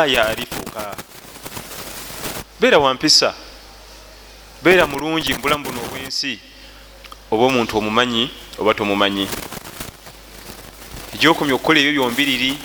[0.00, 0.96] la yarifuka
[2.60, 3.34] beera wampisa
[4.62, 6.40] beera mulungi mubulamu buno obwensi.
[7.30, 9.28] Oba omuntu omumanyi oba tomumanyi.
[11.20, 12.58] Gyokomya okukola ebyo byombiriri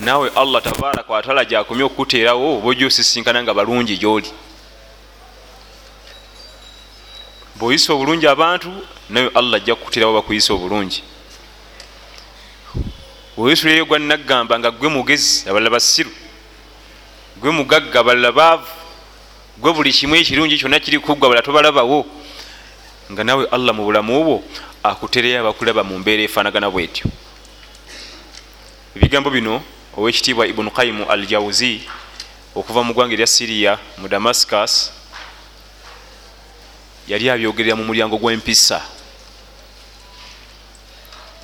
[0.00, 4.30] naawe allah tabaraka wataala gyakomya okukuteerawo oba ojosisinkana nga balungi gyoli.
[7.56, 8.70] Bweoyisa obulungi abantu
[9.10, 11.02] nawe allah ajja kukuteerawo bakuyisa obulungi
[13.36, 16.10] bweoyisulayo gwa naggamba nga gwe mugezi abalala basiru
[17.36, 18.66] gwe mugagga abalala baavu.
[19.58, 22.06] Gwe buli kimu ekirungi kyonna kiri kuggwa abala tobalabawo.
[23.12, 24.44] Nga nawe allah mu bulamu bwo
[24.82, 27.08] akutereyo abakulaba mu mbeera efaanagana bwetyo.
[28.96, 29.62] Ebigambo bino
[29.96, 31.80] owekitiibwa ibunu kaimu al jauzi
[32.54, 34.92] okuva mu ggwanga erya siriya mu damascus
[37.08, 38.95] yali abyogerera mu mulyango gw'empisa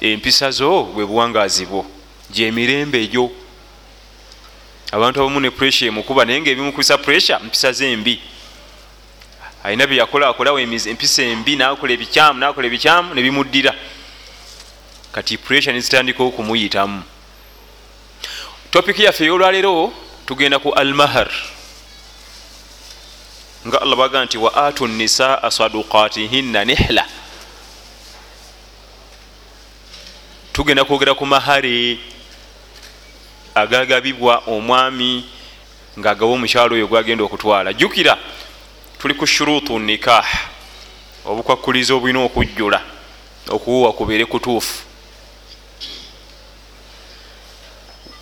[0.03, 1.87] empisa zo bwe buwangazi bwo
[2.31, 3.31] gyemirembe egyo
[4.93, 8.21] abantu abamu ne pressure emukuba naye ngaebimukubisa pressure mpisa zembi.
[9.65, 13.75] Alina byeyakolakolawo empisa embi nakola ebikyamu nakola ebikyamu nebimuddira
[15.13, 17.03] kati pressure nezitandika okumuyitamu.
[18.71, 19.93] Topiki yaffe eyolwaleero
[20.27, 21.31] tugenda ku almahar
[23.67, 27.07] nga allah baga nti wa atu nisaa sadukatihinna nihla
[30.53, 31.99] tugenda kwogera ku mahare
[33.55, 35.25] agagabibwa omwami
[35.99, 37.73] ngaagawa omukyalo oyo gwagenda okutwala.
[37.73, 38.19] Jjukira
[38.99, 40.29] tuli ku shurutu nikah
[41.25, 42.81] obukwakuliza obulina okujjula
[43.49, 44.85] okuwuwa kubeere kutuufu.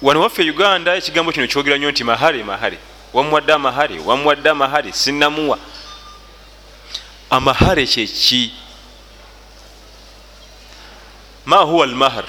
[0.02, 2.78] Wano waffe uganda ekigambo kino kyogera nnyo nti mahare mahare.
[3.12, 5.58] Wamuwadde amahare wamuwadde amahare sinamuwa
[7.30, 8.52] amahare kyeki
[11.46, 12.24] ma huwa almahar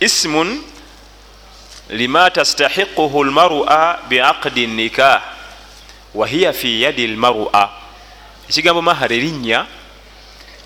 [0.00, 0.62] ismun
[1.90, 5.22] lima tastahiquhu lmarua biaqdi nikah
[6.14, 7.70] wahiya fi yadi lmarua
[8.48, 9.66] ekigambo mahar erinnya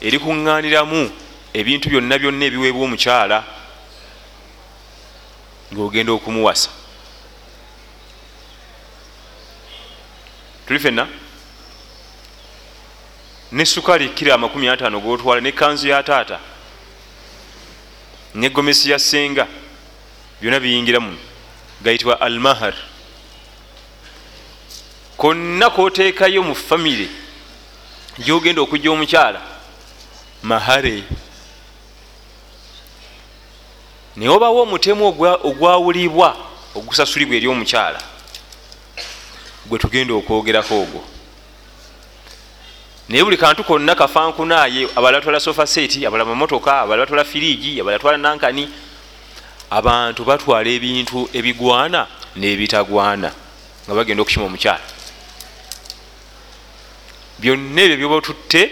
[0.00, 1.10] erikuŋŋaaniramu
[1.54, 3.44] ebintu byonna byonna ebiweebwa omukyala
[5.72, 6.70] ngaogenda okumuwasa.
[10.66, 11.08] Tuli fenna
[13.52, 16.38] ne sukaali kira amakumi ataano gotwala ne kanzu ya taata
[18.34, 19.46] ne gomesi ya senga
[20.40, 21.16] byonna biyingiramu
[21.82, 22.74] gayitibwa almahar.
[25.16, 27.08] Konna koteekayo mu famire
[28.18, 29.40] gyogenda okujja omukyala
[30.42, 31.02] mahare.
[34.16, 35.06] Naye obawo omutemu
[35.42, 36.36] ogwawulibwa
[36.74, 38.00] ogusasulibwa eri omukyala
[39.66, 41.17] gwe tugenda okwogerako ogwo
[43.08, 47.98] naye buli kantu konna kafankunaye abala batwala sofa seti abala mamotoka abala batwala firiji abala
[47.98, 48.68] batwala nankani
[49.70, 53.30] abantu batwala ebintu ebigwana n'ebitagwana
[53.84, 54.84] nga bagenda okukima omukyala.
[57.40, 58.62] Byonna ebyo byobatutte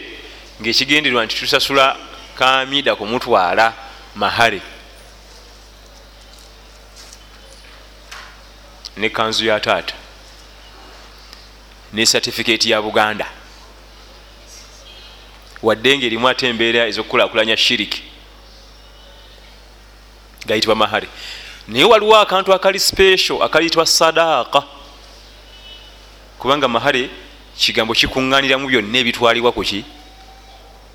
[0.60, 1.96] ngaekigenderwa nti tusasula
[2.38, 3.72] kamida kumutwala
[4.16, 4.60] mahare
[8.96, 9.94] ne kanzu ya taata
[11.92, 13.26] ne satifiketi ya buganda
[15.66, 18.02] wadde nga erimu ate embeera ezokukulakulanya shiriki
[20.46, 21.08] gayitibwa mahare
[21.68, 24.60] naye waliwo akantu akali special akayitibwa sadaaka
[26.38, 27.10] kubanga mahare
[27.58, 29.84] kigambo kikuŋŋaaniramu byonna ebitwalibwa kuki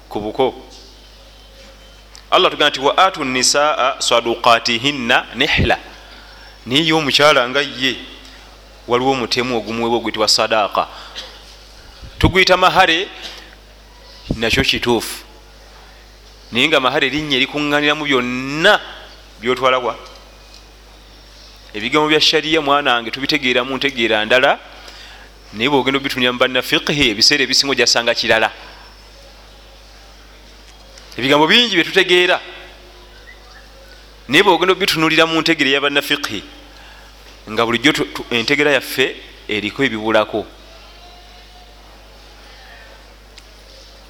[0.10, 0.54] ku buko.
[2.32, 5.78] Allah tugamba nti wa atu nisaa sadukatihinna nihla.
[6.66, 7.96] Naye ye omukyala nga ye
[8.88, 10.88] waliwo omutemu ogumuwebwa oguyitibwa sadaaka
[12.20, 13.08] tuguyita mahare
[14.36, 15.26] nakyo kituufu.
[16.52, 18.80] Naye nga mahare erinnya erikuŋŋaaniramu byonna
[19.40, 19.96] byotwalabwa
[21.74, 24.60] ebigambo bya shariya mwanange tubitegeeramu ntegeera ndala
[25.54, 28.52] naye bwogenda obitunira mu banna fiqhi ebiseera ebisinga ojasanga kirala.
[31.18, 32.38] Ebigambo bingi byetutegeera
[34.28, 36.44] naye bwogenda obitunulira mu ntegera eyabanna fiqhi
[37.52, 39.16] nga bulijjo entegera yaffe
[39.48, 40.46] eriko ebibulako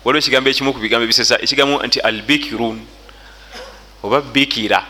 [0.04, 2.86] waliwo ekigambo ekimu ku bigambo ebisesa ekigambo nti albikirun
[4.04, 4.86] oba bikira.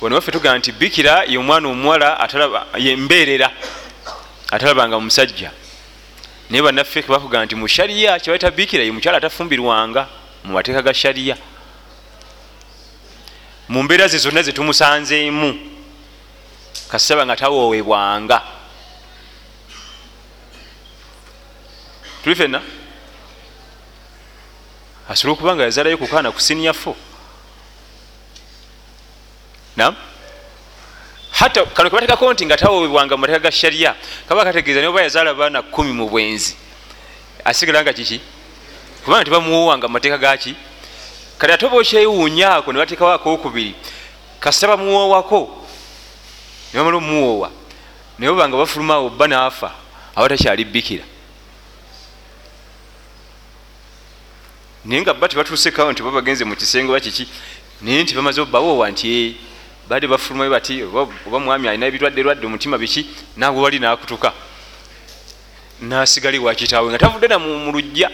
[0.00, 2.28] Wano waffe tugamba nti bikira ye omwana omuwala
[2.78, 3.50] yembeerera
[4.50, 5.50] atalabanga musajja.
[6.50, 10.08] Naye bannaffe bakugamba nti mu shariya kyebaita bikira ye mukyala atafumbirwanga
[10.44, 11.36] mu mateeka ga shariya
[13.68, 15.54] mu mbeera ze zonna zetumusanzeemu
[16.90, 18.42] kasaba nga tawoowebwanga.
[22.22, 22.60] Tuli fenna
[25.08, 26.96] asobole okuba nga yazalayo kukaana ku siniya fo
[29.76, 29.96] nam
[31.32, 33.96] hatta kano kebatekako nti nga tawebwanga mumateeka ga shariya
[34.28, 36.56] kaba kategeeza niba yazaala baana kumi mu bwenzi.
[37.44, 38.20] Asigala nga kiki?
[39.04, 40.54] Kubanga tebamuwowanga mumateeka gaki
[41.38, 43.74] kati ate oba okyewuunyaako ne batekawo akokubiri
[44.40, 45.66] kasita bamuwoowako
[46.72, 47.50] ne bamala omuwoowa.
[48.18, 49.70] Naye obanga bafulumaawo bba naafa
[50.14, 51.04] aba takyali bikira
[54.84, 57.28] naye nga bba tebatuusekawo nti babagenze mu kisenge bakiki
[57.82, 59.36] naye nti bamaze obbawoowa nti
[59.88, 63.06] badde bafulumayo bati oba mwami alina ebirwadde lwadde omutima biki?
[63.36, 64.32] Naawe wali nakutuka.
[65.80, 68.10] Nasigale wakitaawe nga tavudde namu lujja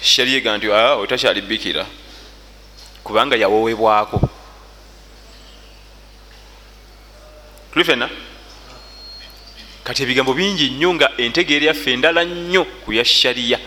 [0.00, 1.86] sharyega nti otakyali bikira.
[3.04, 4.20] Kubanga yawowebwako
[7.72, 8.08] tuli fena
[9.84, 13.58] kati ebigambo bingi nnyo nga entegeera yaffe endala nnyo ku ya shariya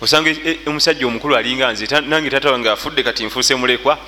[0.00, 3.98] osanga e, e, omusajja omukulu alinga nze nange tata wange afudde kati nfuuse mulekwa.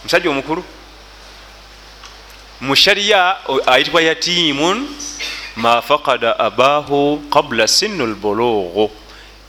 [0.00, 0.64] Omusajja omukulu
[2.60, 3.36] mu shariya
[3.66, 4.88] ayitibwa yatimun
[5.56, 8.90] ma fakada abahu qabula sinu lbologho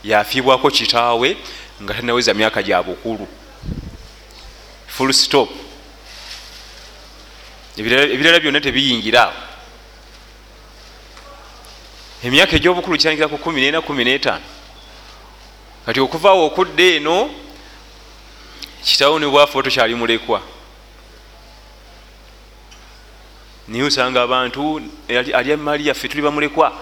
[0.03, 1.37] yafiibwako kitaawe
[1.83, 3.27] nga tanaweza myaka gya bukulu.
[4.87, 5.49] Full stop.
[7.77, 9.46] Ebirala byonna tebiyingiraawo
[12.23, 14.39] emyaka egyobukulu kitandikira ku 1 15
[15.85, 17.29] kati okuvaawo okudda eno
[18.83, 20.41] kitawo ne bwafe tokyali mulekwa.
[23.67, 24.81] Naye osanga abantu
[25.33, 26.73] ali emali yaffe tuli bamulekwa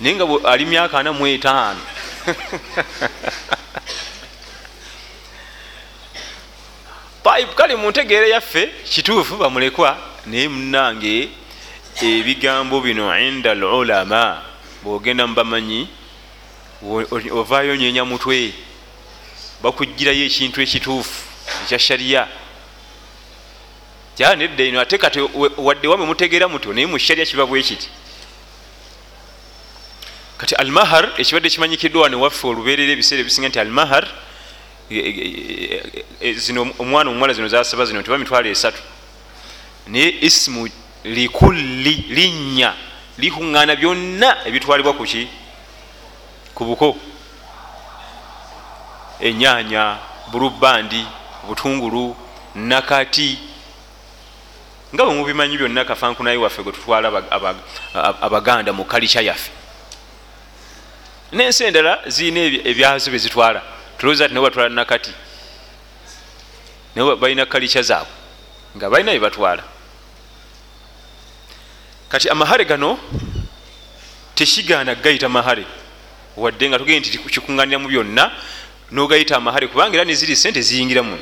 [0.00, 1.80] naye nga ali myaka ana mu etaano.
[7.22, 11.28] Pipe kale mu ntegeera yaffe kituufu bamulekwa naye munange
[12.02, 14.51] ebigambo bino inda lulama
[14.82, 15.88] bwogenda mubamanyi
[17.30, 18.52] ovaayo nyenya mutwe.
[19.62, 21.22] Bakugirayo ekintu ekituufu
[21.64, 22.28] ekya shariya
[24.16, 25.20] kyaa nedda ino ate kati
[25.56, 27.88] wadde wamwe mutegeera mutyo naye mu shariya kiba bwe kiti.
[30.38, 34.04] Kati almahar ekibadde kimanyikiddwa wane waffe olubeerera ebiseera ebisinga nti almahar
[34.90, 38.82] e, e, e, zino omwana omuwala zino zasaba zino tiba mitwalo esatu.
[39.86, 40.68] Naye isimu
[41.04, 42.74] likulli linnya
[43.18, 45.28] likuŋŋaana byonna ebitwalibwa kuki
[46.54, 46.96] ku buko.
[49.20, 49.98] Enyanya
[50.30, 51.06] bulubandi
[51.46, 52.16] butungulu
[52.54, 53.38] nakati
[54.94, 57.08] nga bwe mubimanyi byonna kafankunayi waffe gwe tutwala
[58.20, 59.50] abaganda mu kalica yaffe.
[61.32, 63.62] Nensi endala zirina ebyazo byezitwala
[63.98, 65.12] tulowooza ti nabo batwala nakati
[66.94, 68.12] nabo balina kalica zaabwe
[68.76, 69.62] nga balina byebatwala
[72.12, 72.98] kati amahare gano
[74.34, 75.64] tekigaana gayita mahare
[76.36, 78.28] wadde nga tugende nti kikuŋŋaniramu byonna
[78.92, 81.16] nogayita amahare kubanga era neziri sente ziyingiramu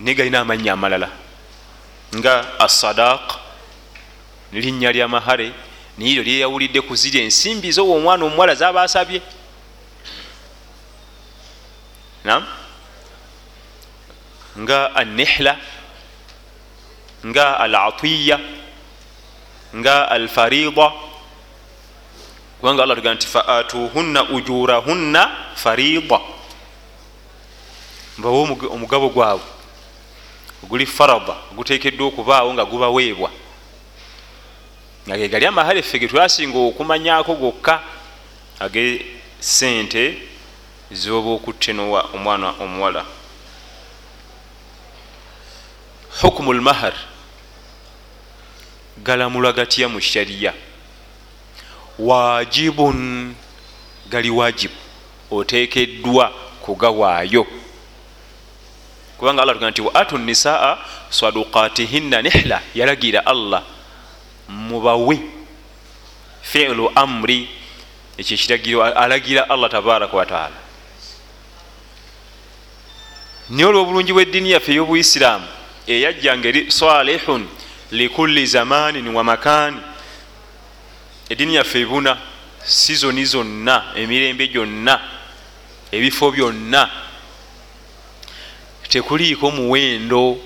[0.00, 1.08] naye galina amannya amalala.
[2.16, 3.40] Nga assadaq
[4.52, 5.52] linnya lya mahare
[5.96, 9.22] naye eryo lyeyawulidde ku ziri ensimbi zowa omwana omuwala zabasabye.
[12.24, 12.44] Nam
[14.58, 15.56] nga anihla
[17.24, 18.59] nga al atiya
[19.76, 20.92] nga alfarida
[22.60, 26.20] kubanga allah tugaa nti faatuhunna ujurahunna farida
[28.18, 28.38] mbawe
[28.70, 29.60] omugabo gwabwe
[30.64, 33.30] oguli farada gutekeddwa okubaawo nga gubaweebwa.
[35.08, 37.80] Nga gegali amahale effe getwasinga okumanyako gokka
[38.60, 39.06] age
[39.40, 40.18] sente
[40.92, 43.04] zoba okuttenowa omwana omuwala.
[46.20, 46.94] Hukumu lmahar
[49.02, 50.52] galamulwa gatya mu shariya.
[51.98, 53.34] Wajibun
[54.10, 54.74] gali wajibu
[55.30, 56.28] otekeddwa
[56.60, 57.46] kugawaayo
[59.18, 60.78] kubanga allah tugaa nti wa atu nisaa
[61.10, 63.62] sadukatihinna nihla yalagira allah
[64.48, 65.20] mubawe
[66.42, 67.48] filu amri
[68.18, 70.56] ekyo ekiragiro alagira allah tabaraka wataala
[73.50, 75.46] naye olwobulungi bweddiini yaffe ey'obuisiraamu
[75.86, 77.48] eyajjanga eri salihun
[77.90, 79.80] likulli zamanin wa makani
[81.28, 82.18] ediini yaffe ebuna
[82.64, 85.00] sizoni zonna emirembe gyonna
[85.92, 86.90] ebifo byonna
[88.90, 90.38] tekuliiko muwendo.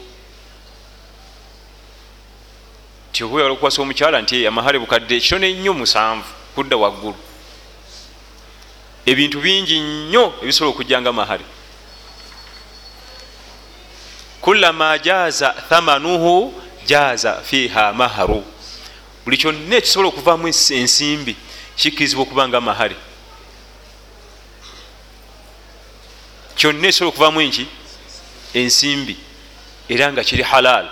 [3.13, 5.21] Tiokuwala okukwasa omukyala nti amahale bukadde.
[5.21, 7.17] Kitone nnyo musanvu kudda waggulu.
[9.07, 11.45] Ebintu bingi nnyo ebisobola okujjanga mahale.
[14.41, 16.55] Kulama jaza thamanuhu
[16.87, 18.45] jaza fiha maharu.
[19.25, 21.37] Buli kyonna ekisobola okuvaamu ensimbi
[21.77, 22.97] kikkirizibwa okubanga mahari
[26.57, 27.67] kyonna ekisobola okuvaamu enki?
[28.55, 29.17] Ensimbi.
[29.89, 30.89] Era nga kiri halal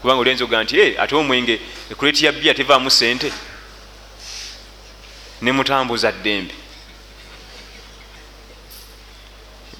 [0.00, 3.32] kubanga olyenza oga nti eh, ate omwenge ekuleti ya bia tevaamu sente
[5.42, 6.54] nemutambuza ddembe.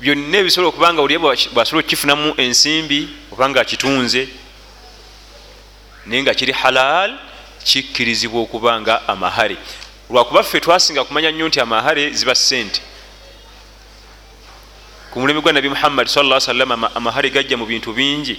[0.01, 4.29] Byonna ebisobola okubanga oli bwasobola okukifunamu ensimbi obanga akitunze
[6.07, 7.19] naye nga kiri halal
[7.65, 9.57] kikkirizibwa okuba nga amahare
[10.11, 12.81] lwakuba ffe twasinga kumanya nnyo nti amahare ziba sente
[15.15, 18.35] ku mulembe gwa nabi muhammadi sa sallam amahare gajja mu bintu bingi.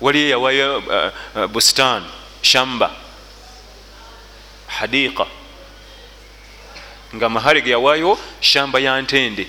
[0.00, 2.06] Waliyo yawayo uh, uh, bustan
[2.42, 2.94] shamba
[4.66, 5.26] hadiqa.
[7.14, 9.48] Nga mahare ge yawayo shamba ya ntende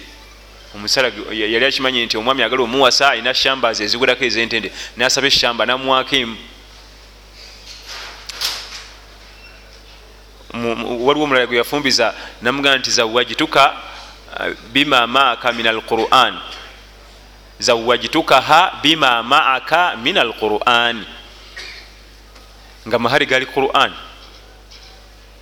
[0.77, 6.15] omusala yali akimanyi nti omwami agala omuwasa alina shamba ze eziwerako ezentende nasaba eshamba namwako
[6.15, 6.38] emu.
[11.05, 13.74] Waliwo omulala gwe yafumbiza namugamba nti zawajituka
[14.39, 16.39] uh, bima maaka min alquran.
[17.60, 21.05] Zawajitukaha bima maaka min alquran.
[22.88, 23.93] Nga mahari gali quran.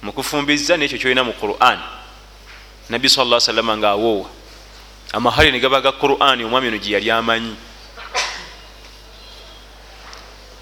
[0.02, 1.80] Mukufumbiza nekyo kyolina mu quran.
[2.90, 4.35] Nabbi sa salama nga awoowa
[5.14, 7.56] amahari negaba ga quran omwami ono gyeyali amanyi.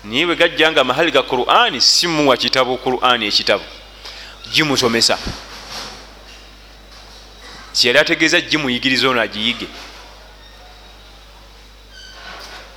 [0.04, 3.64] Naye bwe gajja nga amahari ga quran simuwa kitabo quran ekitabo.
[4.54, 5.18] Gimusomesa
[7.74, 9.68] kyeyali ategeeza gimuyigiriza ono agiyige.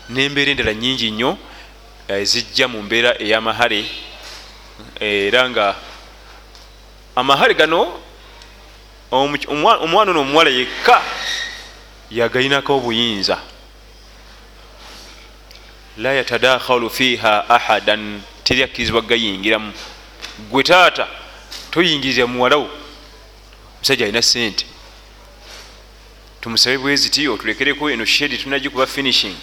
[0.09, 1.39] Nembeera endala nyingi nnyo
[2.09, 3.85] ezijja mu mbeera ey'amahare
[5.01, 5.75] era nga
[7.17, 7.99] amahare gano
[9.11, 11.03] omwana ono omuwala yekka
[12.11, 13.39] yagalinako obuyinza.
[15.99, 19.73] La yatadakhalu fiha ahadan teri akkirizibwa gayingiramu.
[20.51, 21.09] Gwe taata
[21.71, 22.71] toyingirira muwalawo.
[23.77, 24.67] Omusajja alina sente
[26.41, 29.37] tumusabe bweziti otulekereko eno shedi tunagikuba finishing.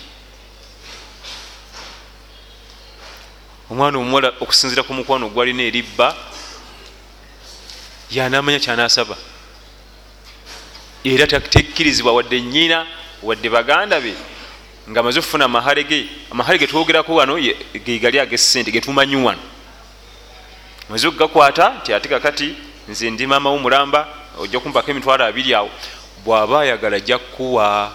[3.70, 6.16] Omwana omuwala okusinzira ku mukwano gwalina eribba
[8.12, 9.18] yanamanya kyanasaba
[11.04, 12.86] era tekkirizibwa wadde nyina
[13.24, 14.14] wadde baganda be
[14.90, 17.40] nga amaze okufuna amahale ge amahale getwogerako wano
[17.86, 19.40] gegali agesente getumanyi wano.
[20.90, 22.56] Amaze okugakwata nti ate kakati
[22.88, 24.08] nze ndi maama womulamba
[24.40, 25.72] ojja kumpako emitwalo abiri awo
[26.26, 27.94] bwaba ayagala ajja kukuwa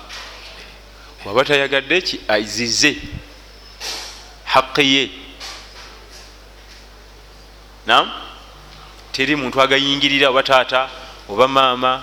[1.25, 2.21] bwaba tayagadde ki?
[2.29, 2.97] Aizize
[4.45, 5.11] haqi ye.
[7.87, 8.11] Nam
[9.13, 10.89] teri muntu agayingirira oba taata
[11.29, 12.03] oba maama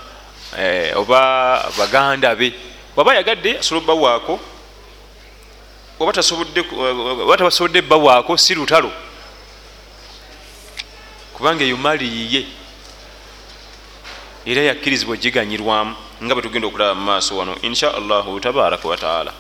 [0.96, 2.54] oba baganda be.
[2.96, 4.40] Bwaba ayagadde asobola obbawaako
[6.00, 8.92] oba tabasobodde bbawaako si lutalo.
[11.34, 12.46] Kubanga eyo mali yiye
[14.46, 19.34] era yakkirizibwa ogiganyirwamu nga bwe tugenda okulaba mu maaso wano insha allahu tabaraka wataala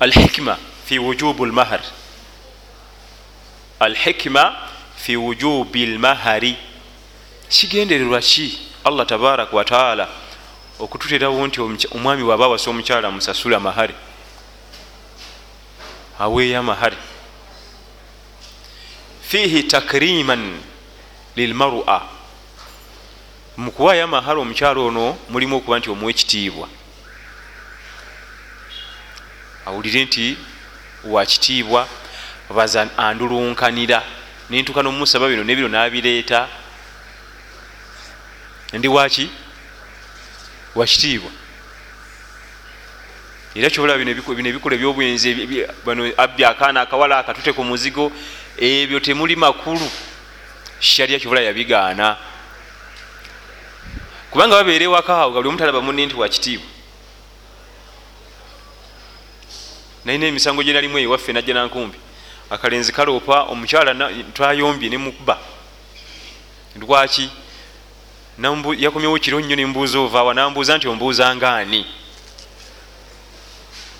[0.00, 1.80] alhikima fi wujubu lmahar
[3.80, 4.56] alhikima
[4.96, 6.56] fi wujubi lmahari
[7.48, 8.58] kigendererwa ki?
[8.84, 10.08] Allah tabaraka wataala
[10.78, 11.60] okututerawo nti
[11.90, 13.94] omwami waba awasa omukyala musasula mahari
[16.18, 16.96] aweeyo amahari
[19.22, 20.60] fihi takriman
[21.36, 22.02] lilmarua.
[23.56, 26.68] Mukuwaayo amahari omukyala ono mulimu okuba nti omuwa ekitiibwa
[29.66, 30.36] awulire nti
[31.04, 31.88] wakitiibwa
[32.50, 34.02] baza andulunkanira.
[34.50, 36.48] Nentuka nomusaba bino nebino nabireeta
[38.78, 39.30] ndi waki?
[40.74, 41.30] Wakitiibwa
[43.54, 45.30] era kyobola bino ebikola ebyobwenzi
[45.86, 48.10] bano abbi akaana akawala akatute ku muzigo
[48.58, 49.90] ebyo temuli makulu.
[50.80, 52.16] Sharya kyobola yabigaana.
[54.30, 56.66] Kubanga babeera ewakaawo gali omutalaba munne nti wakitiibwa
[60.04, 61.98] nalina emisango gye nalimu ewaffe najja nankumbi.
[62.50, 63.94] Akalenzi kaloopa omukyala
[64.34, 65.38] twayombye nemukuba
[66.76, 67.30] lwaki
[68.78, 71.86] yakomyewo kiro nnyo nembuuza ovaawa nambuuza nti ombuuzanga ani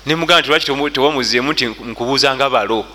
[0.07, 2.87] nemugaa nti lwaki tewamuzeemu nti nkubuuzanga balo?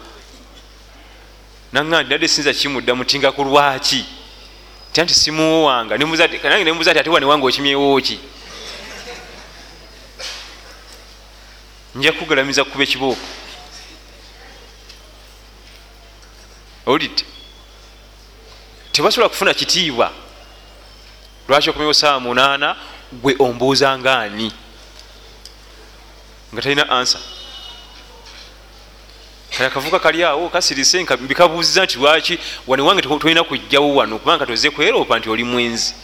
[1.72, 4.06] Naga nti nadde sinza kimuddamu tinga ku lwaki?
[4.92, 8.20] Tya nti simuwowanga nange nemubuuza ti ate wanewange okimyewo ki?
[11.96, 13.26] Nja kugalamiza kuba ekibooko
[16.86, 17.24] olidde
[18.92, 20.12] tebasobola kufuna kitiibwa
[21.50, 22.76] lwaki okomyewo saawa munaana
[23.12, 24.52] gwe ombuuzanga ani?
[26.54, 27.20] Nga talina ansa
[29.58, 34.20] kale akavuka kali awo kasirise mbikabuuziza nti lwaki wane wange tolina kujjawo wano?
[34.20, 35.96] Kubanga toze kweropa nti oli mwenzi.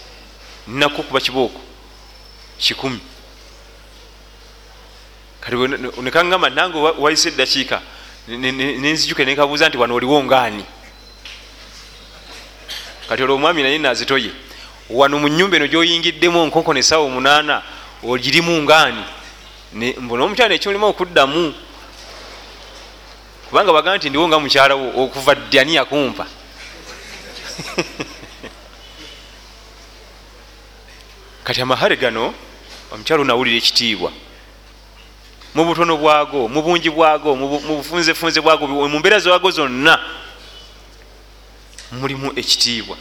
[0.67, 1.61] Nakukuba kibooko
[2.57, 2.99] kikumi.
[5.41, 5.55] Kati
[6.01, 7.81] nekagamba nange wayise eddakiika
[8.27, 10.65] nenzijuke nekabuuza nti wano oliwo ngaani
[13.09, 14.31] kati olwo omwami naye nazitoye
[14.89, 17.61] wano mu nyumba eno gyoyingiddemu onkonkona esaawa omunaana
[18.03, 19.03] ogirimu ngaani
[19.73, 21.53] mbona omukyala ekyolimu okuddamu.
[23.49, 26.25] Kubanga bagaa nti ndiwo nga mukyalawo okuva ddani yakumpa
[31.43, 32.33] kati amahare gano
[32.91, 34.11] omukyalo nawulira ekitiibwa.
[35.55, 39.99] Mu butono bwago mu bungi bwago mu bufunzefunze bwago mu mbeera zago zonna
[41.91, 42.97] mulimu ekitiibwa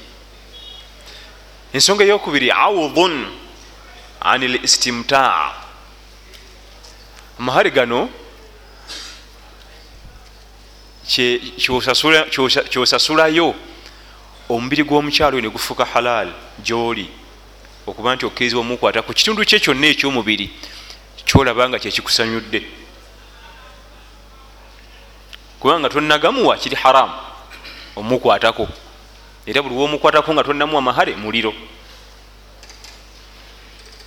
[1.75, 3.27] ensonga eyokubiri audun
[4.21, 5.53] an l istimtaa.
[7.39, 8.09] Amahare gano
[12.71, 13.55] kyosasulayo
[14.49, 16.31] omubiri gw'omukyalo ne gufuuka halal
[16.63, 17.11] gyoli.
[17.87, 20.47] Okuba nti okkirizibwa omukwata ku kitundu kye kyonna ekyomubiri
[21.27, 22.63] kyolaba nga kyekikusanyudde
[25.61, 27.13] kubanga tonagamuwa kiri haramu
[27.97, 28.69] omukwatako
[29.47, 31.55] era buli womukwatako nga tonamuwa mahare muliro.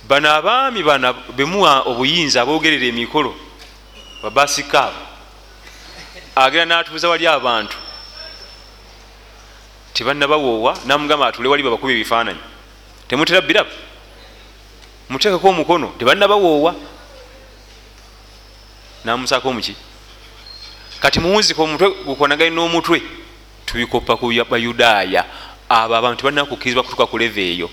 [0.08, 3.34] Bano abaami bana bemuwa obuyinza abogerera emikolo
[4.22, 4.96] babasikaabo
[6.36, 7.76] agenda natuuza wali abantu.
[9.92, 12.40] Tebanabawoowa namugamba atule wali babakuba ebifaananyi.
[13.08, 13.70] Temutera birabu.
[15.08, 16.74] Muteekako omukono tebanabawoowa
[19.04, 19.76] namusako muki
[21.00, 23.02] kati muwunzika omutwe gukonagani n'omutwe
[23.68, 25.24] tubikopa ku bayudaaya.
[25.68, 27.70] Abo abantu tebanakukkirizibwa kutuka ku leva eyo.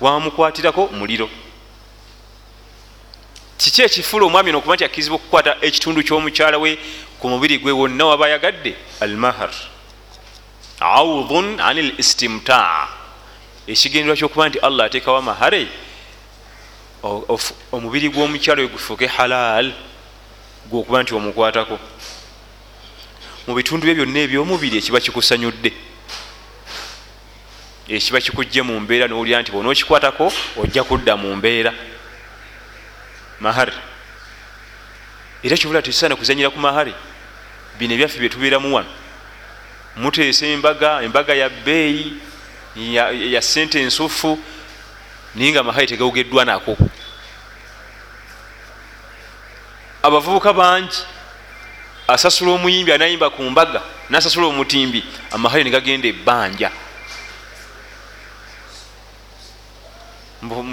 [0.00, 1.28] Wamukwatirako muliro.
[3.58, 6.78] Kiki ekifula omwami nokuba nti akkirizibwa okukwata ekitundu ky'omukyala we
[7.18, 9.50] ku mubiri gwe wonna waba yagadde almahar.
[10.80, 12.88] Audun an l istimtaa
[13.66, 15.66] ekigendera kyokuba nti allah ateekawo amahare
[17.72, 19.06] omubiri gw'omukyalo we gufuuke
[20.70, 21.78] gwokuba nti omukwatako.
[23.46, 25.72] Mu bitundu bye byonna ebyomubiri ekiba kikusanyudde.
[27.88, 31.72] Ekiba kikugje mu mbeera nowulira nti bona okikwatako ojja kudda mu mbeera.
[33.40, 33.72] Mahare
[35.42, 36.94] era kibula tekisaana kuzanyira ku mahare
[37.78, 38.88] bino ebyaffe byetubeeramu wano.
[39.96, 42.16] Muteesa embaga embaga ya bbeeyi
[42.76, 44.38] ya, sente ensufu
[45.34, 46.76] naye nga mahare tegawugeddwa nako
[50.04, 51.00] abavubuka bangi
[52.08, 56.70] asasula omuyimbi anayimba ku mbaga nasasula omutimbi amahale negagenda ebbanja.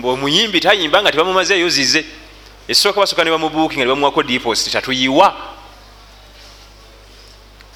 [0.04, 2.06] Omuyimbi tayimba nga tebamumazeeyo zize
[2.68, 5.32] esooka basooka nebamubuuki nga nebamuwako deposit tatuyiwa.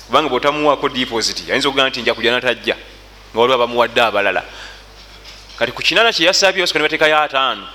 [0.07, 2.75] Kubanga bwotamuwako deposit ayinza okugamba nti njakuja natajja
[3.31, 4.43] nga waliwo abamuwadde abalala.
[5.57, 7.67] Kati ku kinana kyeyasabye basooka nebateekayo ataano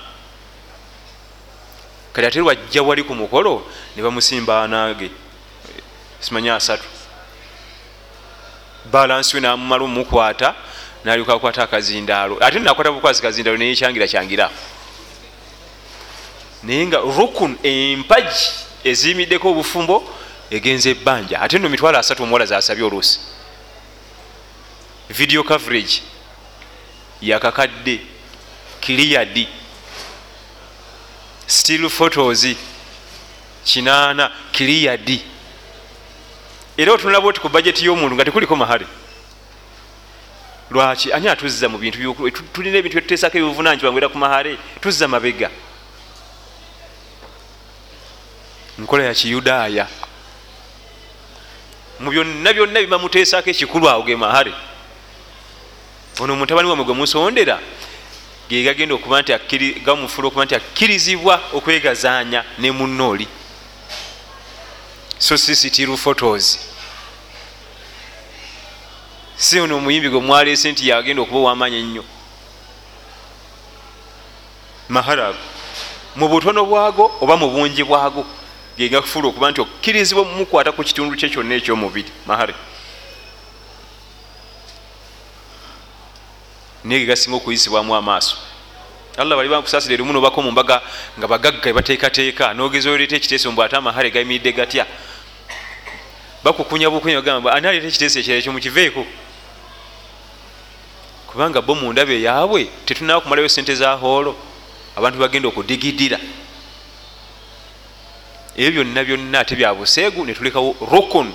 [2.13, 5.11] kati ate lwajja wali ku mukolo ne bamusimba anaage.
[6.19, 6.83] Simanya asatu.
[8.91, 10.55] Balansi we namumala omukwata
[11.03, 12.37] nalyoka akwata akazindaalo.
[12.41, 14.49] Ate nakwata bukwasi kazindaalo naye kyangira kyangira.
[16.63, 18.49] Naye nga rukun empaji
[18.83, 20.03] eziyimiddeko obufumbo
[20.49, 21.41] egenza ebbanja.
[21.41, 23.19] Ate no mitwalo asatu omuwala zasabye oluusi.
[25.09, 26.01] Video coverage
[27.21, 27.99] yakakadde
[28.79, 29.47] kiliyadi
[31.51, 32.47] still photos
[33.65, 35.21] kinaana kiliyadi
[36.77, 38.85] era otunulaba oti ku bajeti y'omuntu nga tekuliko mahale
[40.71, 41.11] lwaki?
[41.13, 42.15] Ani atuzza mu bintu
[42.53, 45.49] tulina ebintu byetuteesako ebivunanyizibwa ngwera ku mahale tuzza mabega.
[48.79, 49.87] Nkola ya kiyudaaya.
[51.99, 54.53] Mu byonna byonna bibamuteesako ekikulu awo ge mahale
[56.19, 57.59] ono mutabani wamwe gwe musondera
[58.51, 59.31] gegagenda okuba nti
[59.85, 63.27] gamufula okuba nti akkirizibwa okwegazaanya ne munooli
[65.17, 66.59] so cctv photos.
[69.35, 72.03] Si ono omuyimbi gwe mwaleese nti yagenda okuba owamaanyi ennyo.
[74.89, 75.37] Maharago
[76.15, 78.25] mu butono bwago oba mu bungi bwago
[78.77, 82.11] gegafula okuba nti okkirizibwa mukwata ku kitundu kye kyonna ekyomubiri.
[82.27, 82.53] Mahare
[86.83, 88.37] naye gegasinga okuyisibwamu amaaso.
[89.17, 90.81] Allah bali bakusasira erimu nobako mu mbaga
[91.17, 94.85] nga bagagga ebateekateeka nogeza oleeta ekiteeso mbw ate amahare gayimiridde gatya?
[96.43, 99.05] Bakukunya bukunya gamba ani aleeta ekiteeso ekirala ekyo mukiveeko
[101.27, 104.35] kubanga bo mundaba eyaabwe tetunaba kumalayo sente za hoolo.
[104.95, 106.19] Abantu bagenda okudigidira
[108.55, 111.31] ebyo byonna byonna ate bya buseegu netulekawo rukun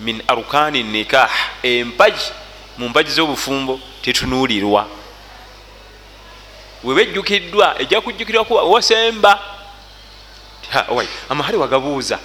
[0.00, 1.30] min arkani nikah
[1.62, 2.32] empaji
[2.78, 4.88] mu mpaji z'obufumbo tetunuulirwa.
[6.84, 9.42] Weba ejjukiddwa ejja kujjukirwaku wasemba
[11.28, 12.18] amahale wagabuuza.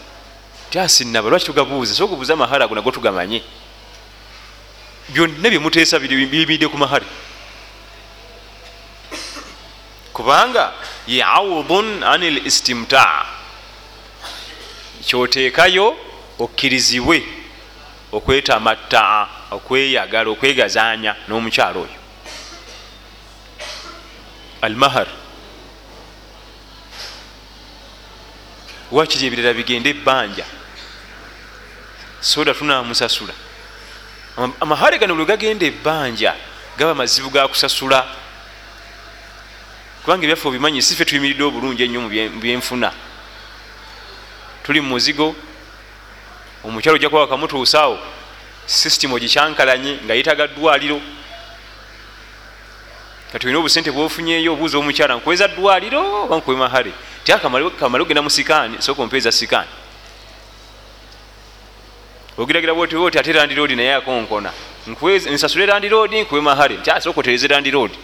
[0.70, 1.94] Tyasinaba lwaki tugabuuza?
[1.94, 3.44] So okubuuza amahale ago nago tugamanye.
[5.10, 7.06] Byonna byemuteesa biyimidde ku mahale
[10.14, 10.74] kubanga
[11.08, 13.26] yaudun an l istimtaa
[15.08, 15.98] kyoteekayo
[16.40, 17.24] okkirizibwe
[18.12, 22.00] okwetamattaa okweyagala okwegazanya n'omukyalo oyo.
[24.62, 25.08] Almahar.
[28.92, 30.46] Wakiri ebirala bigende ebbanja?
[32.22, 33.34] Soda tunamusasula.
[34.60, 36.36] Amahare gano lwe gagenda ebbanja
[36.78, 38.08] gaba mazibu gakusasula
[40.04, 42.92] kubanga ebyaffe obimanyi sife tuyimiridde obulungi ennyo mubyenfuna
[44.64, 45.36] tuli mumuzigo
[46.64, 48.00] omukyalo ojja kuba wakamutuusaawo
[48.72, 51.02] sisitimu ogikyankalanye nga yetaga ddwaliro.
[53.32, 56.92] Kati olina obusente bwofunyeyo obuuza omukyala nkuweza ddwaliro oba nkuwe mahale
[57.24, 57.66] ti akamale
[58.02, 59.70] ogenda musikaani soka ompeeza sikaani.
[62.38, 64.52] Ogiragira bwoti oti ate randiroodi naye akonkona
[65.32, 67.98] nsasule randiroodi nkuwe mahale nti asooka otereze randiroodi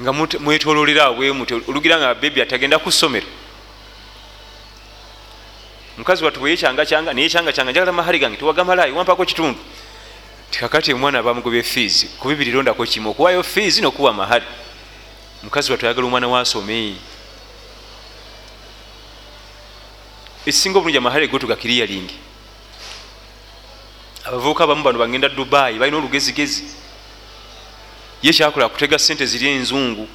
[0.00, 3.26] nga mwetololera awo bwemuti olugira nga bebi atagenda ku ssomero
[6.00, 9.58] mukazi watuwe yekyanga kyanga naye kyanga kyanga njagala mahali gange tiwagamalayo wampako kitundu.
[10.50, 14.44] Tikakati omwana bamugobye fees kubibirirondako kimu okuwayo fees nokuwa mahali
[15.42, 16.96] mukazi watuyagala omwana wasome.
[20.46, 22.16] Ekisinga obulungi amahali go tugakiriyalingi
[24.24, 26.64] abavubuka abamu bano bagenda dubayi balina olugezigezi.
[28.22, 30.08] Ye kyakola kutega sente ziri enzungu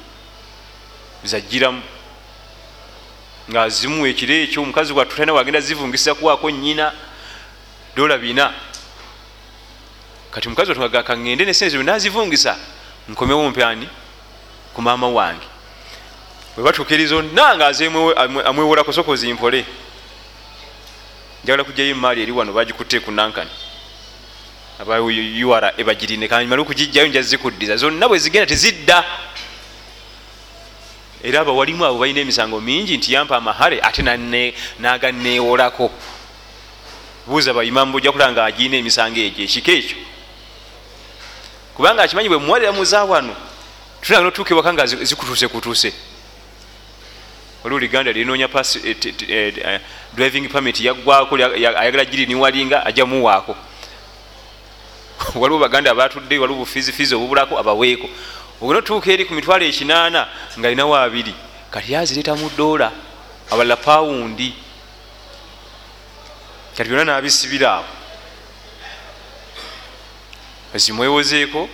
[3.48, 6.92] zajiramu ngaazimu ekiro ekyo omukazi wattu talina wagenda zivungisa kuwaako nyina
[7.96, 8.52] dola bina.
[10.30, 12.56] Kati mukazi watugagaka ngende nesente nazivungisa
[13.08, 13.88] nkomewo mpyani
[14.74, 15.46] ku maama wange.
[16.56, 17.72] Webatuukiri zonna nga
[18.44, 19.64] amwewolako soko zimpole.
[21.44, 23.50] Njagala kujjayo emaali eri wano bagikutte ku nankani.
[24.80, 29.04] Aba ura ebagirine kamale okugijjayo njazikuddiza zonna bwe zigenda tezidda
[31.22, 34.02] era abawalimu abo balina emisango mingi nti yampa amahale ate
[34.78, 35.90] naganeewolako
[37.26, 39.96] buuza baimamu ojja kulaba nga agirina emisango egyo ekiko ekyo.
[41.74, 43.36] Kubanga akimanyi bwe muwalira muza wano
[44.00, 45.92] tulanga notuuka ewaka nga zikutuuse kutuuse
[47.64, 48.48] waliwo liganda linoonya
[48.84, 48.96] eh,
[49.28, 49.80] eh,
[50.14, 53.56] driving permit yaggwako ayagala giriniwalinga ajja muwaako.
[55.34, 58.08] Waliwo baganda abatudde waliwo bufizifizi obubulako abaweeko
[58.60, 61.34] ogenda otuuka eri ku mitwalo ekinaana nga alinawo abiri
[61.70, 62.92] kati azireeta mu ddoola
[63.50, 64.54] abalala pawundi.
[66.76, 67.84] Kati byonna nabisibira awo.
[70.74, 71.68] Zimwewozeeko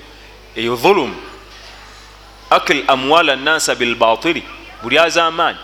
[0.57, 1.17] eyo volumu
[2.51, 4.43] akil amwala nasa bilbatiri
[4.83, 5.59] buli azamaanyi.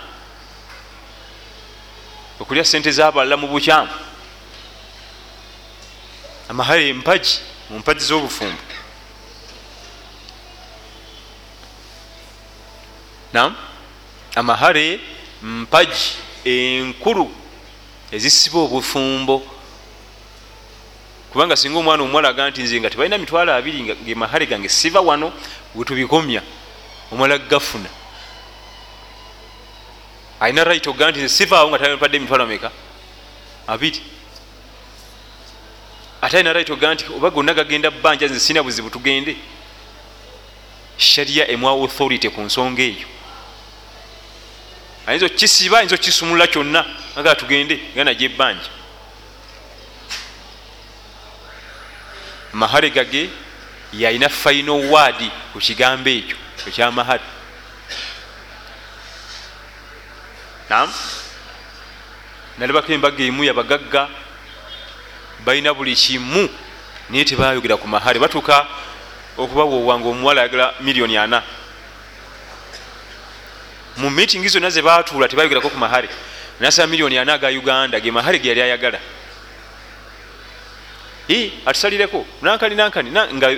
[2.40, 3.90] Okulya sente zabalala mu bukyamu.
[6.48, 7.38] Amahale empagi
[7.70, 8.67] mu mpagi z'obufumbo
[13.32, 13.54] nam
[14.34, 15.00] amahare
[15.42, 17.30] mpagi enkulu
[18.12, 19.42] ezisiba obufumbo.
[21.32, 25.32] Kubanga singa omwana omuwala aga nti nze nga tebalina mitwalo abiri ngemahare gange siva wano
[25.74, 26.42] wetubikomya
[27.12, 27.88] omwala gafuna.
[30.40, 32.70] Alina right oga nti nze sivaawo nga tapadde emitwalo meka?
[33.66, 34.00] Abiri.
[36.22, 39.36] Ate alina right oga nti oba gonna gagenda bbanja nze sina buzibu tugende?
[40.96, 43.17] Sharia emwa authority ku nsonga eyo
[45.08, 46.84] ayinza okisiba ayinza okisumulula kyonna.
[47.16, 47.80] Agala tugende.
[47.94, 48.70] Nga najo ebbanja.
[52.52, 53.30] Mahare gage
[53.92, 57.24] yalina faino waadi ku kigambo ekyo ekyamahare
[60.68, 60.92] nam
[62.58, 64.08] nalabako embaga emu yabagagga
[65.44, 66.48] balina buli kimu.
[67.10, 68.66] Naye tebayogera ku mahare batuuka
[69.38, 71.42] okubawa owanga omuwala ayagala miliyoni ana
[73.98, 76.08] mu meeting zonna zebatuula tebayogerako ku mahale
[76.60, 78.98] nasaba miliyoni ana aga uganda ge mahale ge yali ayagala.
[81.66, 82.24] Atusalireko.
[82.42, 83.48] Nankani nankani nga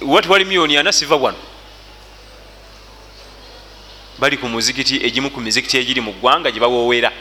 [0.00, 1.38] wati wali miliyoni ana siva wano
[4.18, 7.12] bali ku muzikiti egimu ku mizikiti egiri mu ggwanga gye bawoowera.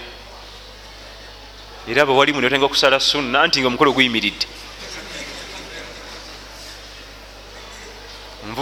[1.87, 4.47] Era abawalimu nebatenga kusala sunna nti nga omukolo guyimiridde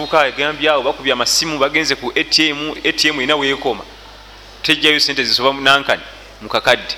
[0.04, 3.84] edduuka egambye awo bakubye amasimu bagenze ku atm atm erina weekoma.
[4.62, 6.02] Tejjayo sente zisoba nankani
[6.42, 6.96] mukakadde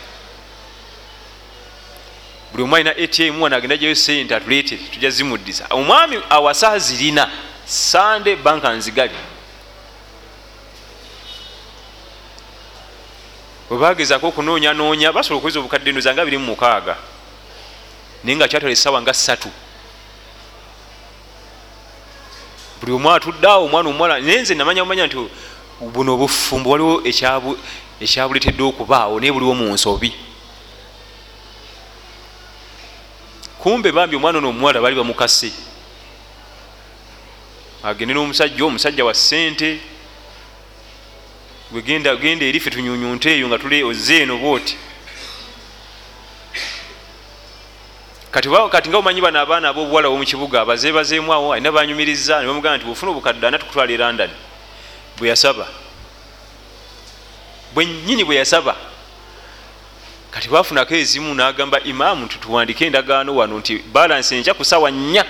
[2.52, 5.68] buli omu alina atm wano agendajayo sente atuleetere tujja zimuddiza.
[5.70, 7.30] Omwami awasa zirina
[7.66, 9.16] sande banka nzigali.
[13.70, 16.96] Webagezaako okunoonyanoonya basobola okuweza obukadde eno zange abiri mu mukaaga.
[18.24, 19.50] Naye nga kyatwala essaawa nga ssatu.
[22.86, 25.18] Buli omu atuddeawo omwana omuwala naye nze namanya bumanya nti
[25.82, 27.02] buno obufumbo waliwo
[28.00, 30.14] ekyabuletedde okubaawo naye buliwo mu nsobi.
[33.58, 35.52] Kumbe bambi omwana ono omuwala bali bamukase.
[37.84, 39.80] Agende n'omusajja omusajja wa sente
[41.72, 44.38] wegenda genda erife tunyunyunte eyo nga tule oze eno
[48.36, 53.48] kati nga omanyi bano abaana ab'obuwala bomukibuga abazeebazeemu awo alina banyumiriza nebamugamba nti bwofuna obukadde
[53.48, 54.30] ana tukutwala e london.
[55.18, 55.68] Bwe yasaba.
[57.74, 58.76] Bwenyini bwe yasaba.
[60.32, 65.26] Kati bafunako ezimu nagamba imaamu nti tuwandike endagaano wano nti balansi enja kusawa nnya.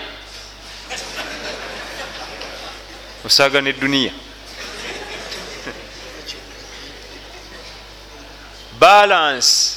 [3.25, 4.11] Osaagana eduniya
[8.79, 9.75] balansi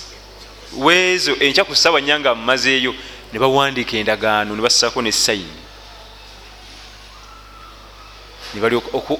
[0.76, 2.94] weezo enkya ku sawa nnya nga mumazeeyo
[3.32, 5.68] ne bawandiika endagaano ne bassako ne sayini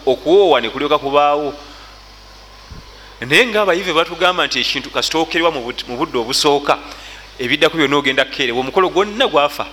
[0.07, 1.55] okuwoowa ne kulyoka kubaawo.
[3.21, 6.79] Naye ngaabayive batugamba nti ekintu kasitookerwa mu budde obusooka
[7.39, 9.67] ebiddako byonna ogenda kukeerewa omukolo gwonna gwafa.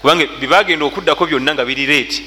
[0.00, 2.22] Kubanga bebagenda okuddako byonna nga biri reeti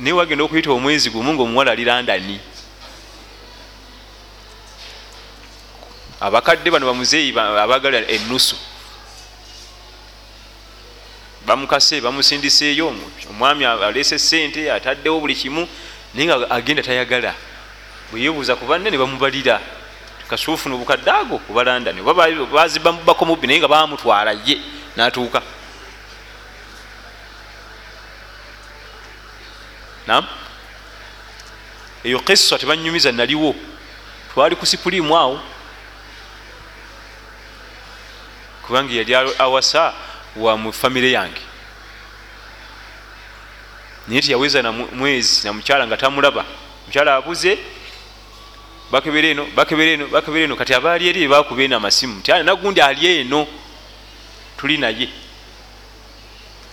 [0.00, 2.40] naye wagenda okuyita omwezi gumu ngaomuwala ali landani
[6.20, 8.56] abakadde bano bamuzeeyi abagala enusu
[11.46, 12.94] bamukase bamusindiseeyo
[13.30, 15.68] omwami alese sente ataddewo buli kimu
[16.14, 17.34] naye nga agenda tayagala.
[18.10, 19.60] Bweyebuuza ku banne ne bamubalira.
[20.28, 24.58] Kasuufu nobukadde ago kubalandani oba bazibamubako mubbi naye nga bamutwala ye
[24.96, 25.42] natuuka.
[30.06, 30.26] Nam
[32.04, 33.54] eyo kisa tebanyumiza naliwo.
[34.34, 35.40] Twali ku sipulimu awo
[38.66, 39.94] kubanga yali awasa
[40.36, 41.40] wa mufamire yange.
[44.08, 46.44] Naye tiyaweza na mwezi namukyala nga tamulaba.
[46.86, 47.58] Mukyala abuze
[48.90, 52.22] bakebera eno bakebera eno bakebera eno kati abaali eri bakuba eno amasimu.
[52.22, 53.46] Ti nagundi ali eno
[54.58, 55.08] tuli naye.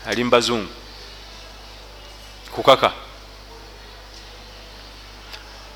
[0.05, 0.69] Ali mubazungu
[2.51, 2.91] kukaka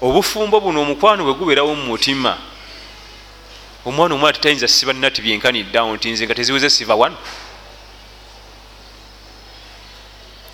[0.01, 2.37] obufumbo buno omukwano bwe gubeerawo mu mutima
[3.87, 7.17] omwana omwana tetayinza siba nati byenkaniddawo nti nze nga teziweze siva wano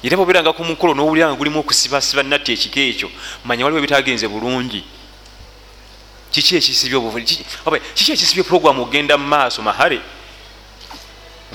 [0.03, 3.07] era bobeeranga ku mukolo n'owulira nga gulimu okusibasiba natti ekika ekyo
[3.47, 4.83] manya waliwo ebitagenze bulungi.
[6.27, 6.99] Kiki ekisibye
[7.95, 10.03] kiki ekisibye programu ogenda mu maaso mahale?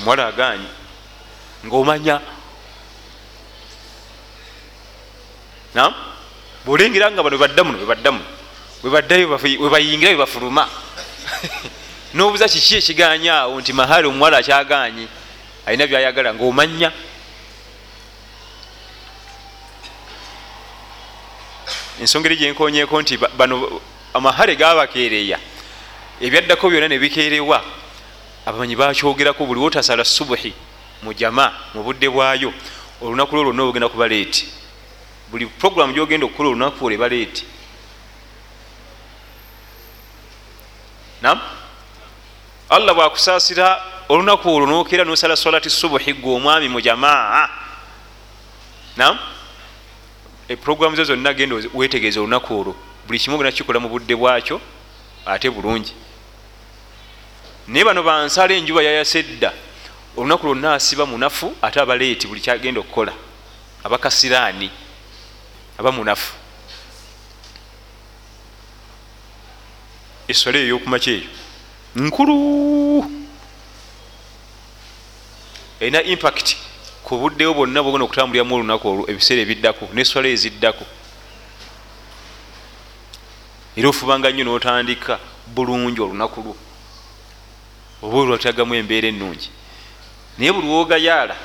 [0.01, 0.69] Omuwala aganyi
[1.67, 2.21] ngaomanya
[5.75, 5.93] nam
[6.65, 8.23] bwolengera nga bano webaddamuno webaddamu
[8.83, 9.29] webaddayo
[9.61, 10.65] webayingira webafuluma
[12.15, 15.09] nobuuza kiki ekiganyaawo nti mahale omuwala akyaganyi
[15.67, 16.93] alina byayagala ngaomanya
[22.01, 23.81] ensonga eri gyenkonyeko nti bano
[24.15, 25.39] amahale gabakereya
[26.21, 27.59] ebyaddako byonna nebikerewa
[28.47, 30.53] abamanyi bakyogerako buli wotasala subuhi
[31.03, 32.53] mu jama mu budde bwayo.
[33.01, 34.47] Olunaku lwo lwonna ogenda kuba leeti
[35.31, 37.45] buli programu gyogenda okukola olunaku olwo eba leeti
[41.23, 41.41] nam
[42.69, 47.49] allah bwakusaasira olunaku olwo nokera nosala salati subuhi gwe omwami mu jamaa.
[48.97, 49.19] Nam
[50.49, 52.77] eprogramu zo zonna genda wetegeeza olunaku olwo.
[53.07, 54.61] Buli kimu gena kikola mu budde bwakyo
[55.27, 55.93] ate bulungi.
[57.69, 59.53] Naye bano bansala enjuba yayasa edda
[60.17, 63.13] olunaku lwonna asiba munafu ate aba leeti buli kyagenda okukola.
[63.85, 64.71] Abakasiraani
[65.79, 66.35] aba munafu
[70.29, 71.29] eswala eyo yokumakya eyo
[71.97, 73.11] nkulu.
[75.81, 76.57] Erina impact
[77.05, 80.85] ku buddewo bwonna bwogenda okutambuliramu olunaku olwo ebiseera ebiddako neswala eziddako.
[83.77, 86.57] Era ofubanga nnyo notandika bulungi olunaku lwo.
[88.03, 89.51] Oba olwatagamu embeera ennungi.
[90.39, 91.37] Naye buli wogayaala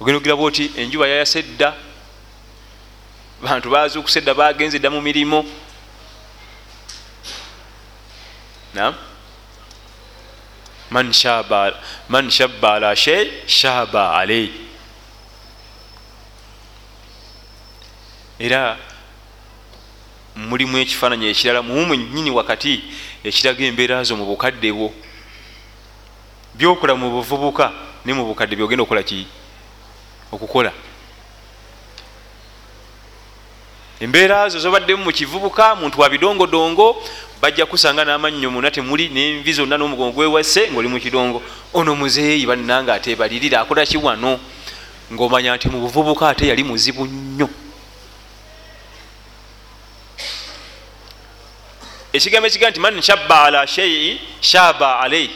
[0.00, 1.74] ogenda ogiraba oti enjuba yayasa edda
[3.42, 5.44] bantu bazuukusa edda bagenza edda mu mirimu
[8.74, 8.94] nam
[10.90, 14.50] man shabba ala shei shaba alei
[18.38, 18.78] era
[20.36, 22.84] mulimu ekifaananyi ekirala mumwe nyini wakati
[23.24, 24.88] ekiraga embeera zo mu bukadde bwo
[26.54, 27.72] byokola mu buvubuka
[28.04, 29.26] ne mu bukadde byogenda okukola ki
[30.32, 30.72] okukola
[34.00, 36.96] embeera zo zobaddemu mukivubuka muntu wa bidongodongo
[37.40, 43.60] bajja kusanga n'amannyo muna temuli nenvi zonna n'omugongo gwewase ngaoli mukidongo ono muzeeyi bannanga atebalirira
[43.60, 44.38] akola ki wano?
[45.12, 47.48] Ngaomanya nti mu buvubuka ate yali muzibu nnyo.
[52.12, 55.30] Ekigambo ekiga nti man shabba ala shei shaba alaihi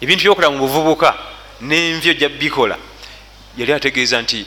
[0.00, 1.14] ebintu byokola mu buvubuka
[1.60, 2.76] nenvi ojja bikola.
[3.56, 4.46] Yali ategeeza nti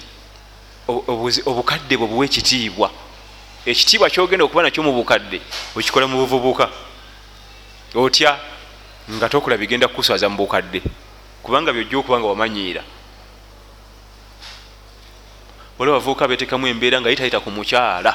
[1.45, 2.91] obukadde bwe buwa ekitiibwa
[3.65, 5.41] ekitiibwa kyogenda okuba nakyo mu bukadde
[5.75, 6.69] okikola mu buvubuka
[7.95, 8.37] otya
[9.09, 10.81] nga tokola bigenda kukuswaza mu bukadde
[11.43, 12.83] kubanga byojja okuba nga wamanyiira.
[15.77, 18.13] Wali abavubuka betekamu embeera nga yitayita ku mukyala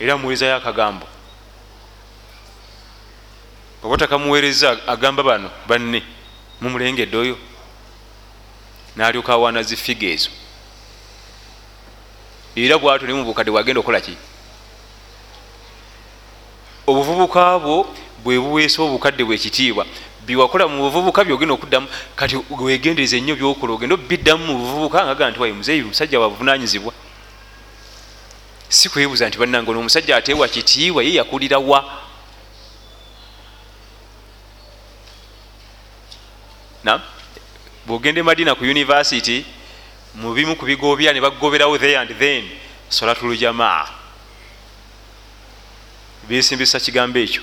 [0.00, 1.06] era amuwerezayo akagambo.
[3.82, 6.02] Oba takamuweereza agamba bano banne
[6.60, 7.38] mumulengedde oyo
[8.96, 10.30] nalyoka awaana zifiga ezo
[12.56, 14.16] era bwato ne mubukadde bwagenda okukola ki?
[16.86, 17.86] Obuvubuka bwo
[18.24, 19.86] bwe buweesa obukadde bwekitiibwa
[20.26, 25.30] biwakola mu buvubuka byogenda okuddamu kati wegendereza ennyo byokola ogenda obiddamu mu buvubuka nga gaa
[25.30, 26.92] nti waye muzeeyi musajja wabuvunanyizibwa
[28.68, 31.80] si kwebuza nti bannange ono omusajja ateewa kitiibwa ye yakulira wa?
[36.84, 37.00] Nam
[37.86, 39.44] bwogende madina ku univesity
[40.14, 42.44] mubimu ku bigobya ne bagoberawo the and then
[42.88, 43.88] solatulujamaa
[46.28, 47.42] besimbisa kigambo ekyo.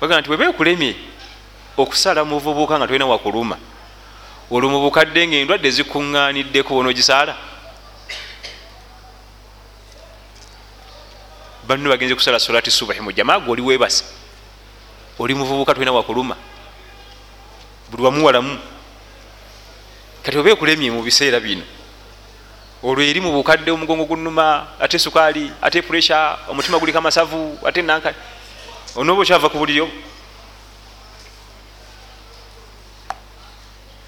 [0.00, 0.96] Bagaa nti webekulemye
[1.76, 3.56] okusala muvubuka nga tolina wakuluma
[4.50, 7.36] olwo mubukadde nga endwadde zikuŋŋaniddeko bonaogisaala
[11.66, 14.04] banno bagenze kusala solati subahi mujamaaga oli webasa
[15.18, 16.36] oli muvubuka tolina wakuluma
[17.90, 18.58] buli wamuwalamu
[20.26, 21.62] kati oba ekulemye mu biseera bino
[22.82, 28.10] olwo eri mu bukadde omugongo gunuma ate sukaali ate puresha omutima guliko amasavu ate nanka
[28.98, 29.86] onooba okyava ku buliryo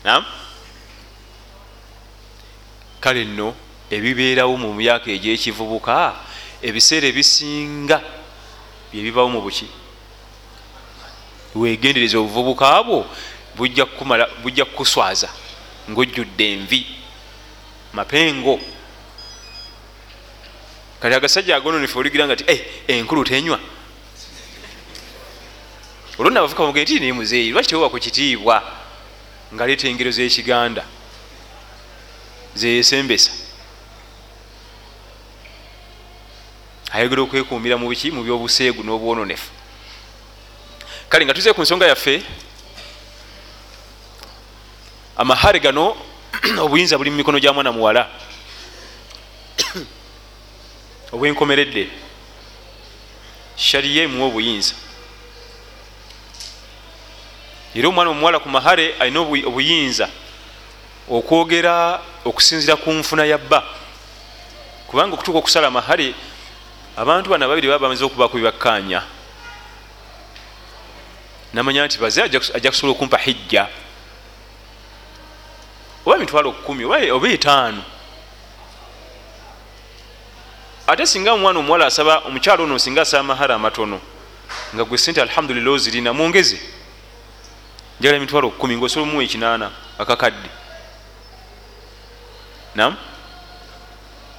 [0.02, 0.26] nam
[3.00, 3.54] kale nno
[3.86, 6.18] ebibeerawo mu myaka egyekivubuka
[6.58, 8.02] ebiseera ebisinga
[8.90, 9.70] byebibawo mu buki.
[11.54, 13.06] Wegendereza obuvubuka bwo
[14.42, 15.30] bujja kukuswaza
[15.90, 16.86] ngaojjudde envi
[17.92, 18.60] mapengo.
[21.00, 23.60] Kati agasajja agononefe oligira nga ti eh, enkulu tenywa.
[26.18, 28.62] Olwo nabavuka muge nti naye muzeeyi lwaki tewewa ku kitiibwa
[29.54, 30.84] nga leeta engero z'ekiganda?
[32.54, 33.30] Zeyesembesa
[36.90, 39.50] ayogera okwekuumira mu biki mu byobuseegu n'obwononefu.
[41.08, 42.22] Kale nga tuze ku nsonga yaffe
[45.18, 45.96] amahare gano
[46.62, 48.08] obuyinza buli mu mikono gya mwana muwala.
[51.12, 51.88] Obwenkomeredde.
[53.56, 54.74] Shariya emuwa obuyinza.
[57.74, 60.08] Era omwana omuwala ku mahare alina obuyinza
[61.10, 63.64] okwogera okusinzira ku nfuna ya bba.
[64.86, 66.14] Kubanga okutuuka okusala mahare
[66.96, 69.02] abantu bana babiri baba bamaze okubaku byebakkanya
[71.52, 73.68] namanya nti baze ajja kusobola okumpa hijja
[76.08, 77.82] oba emitwalo kumi oba etaano.
[80.86, 84.00] Ate singa omwana omuwala asaba omukyalo ono singa asaba mahara amatono
[84.74, 86.60] nga gwe sente alhamdulillah ozirina mwongeze.
[88.00, 90.48] Njagala emitwalo kumi ngaosobola omuwa ekinaana akakadde.
[92.74, 92.96] Nam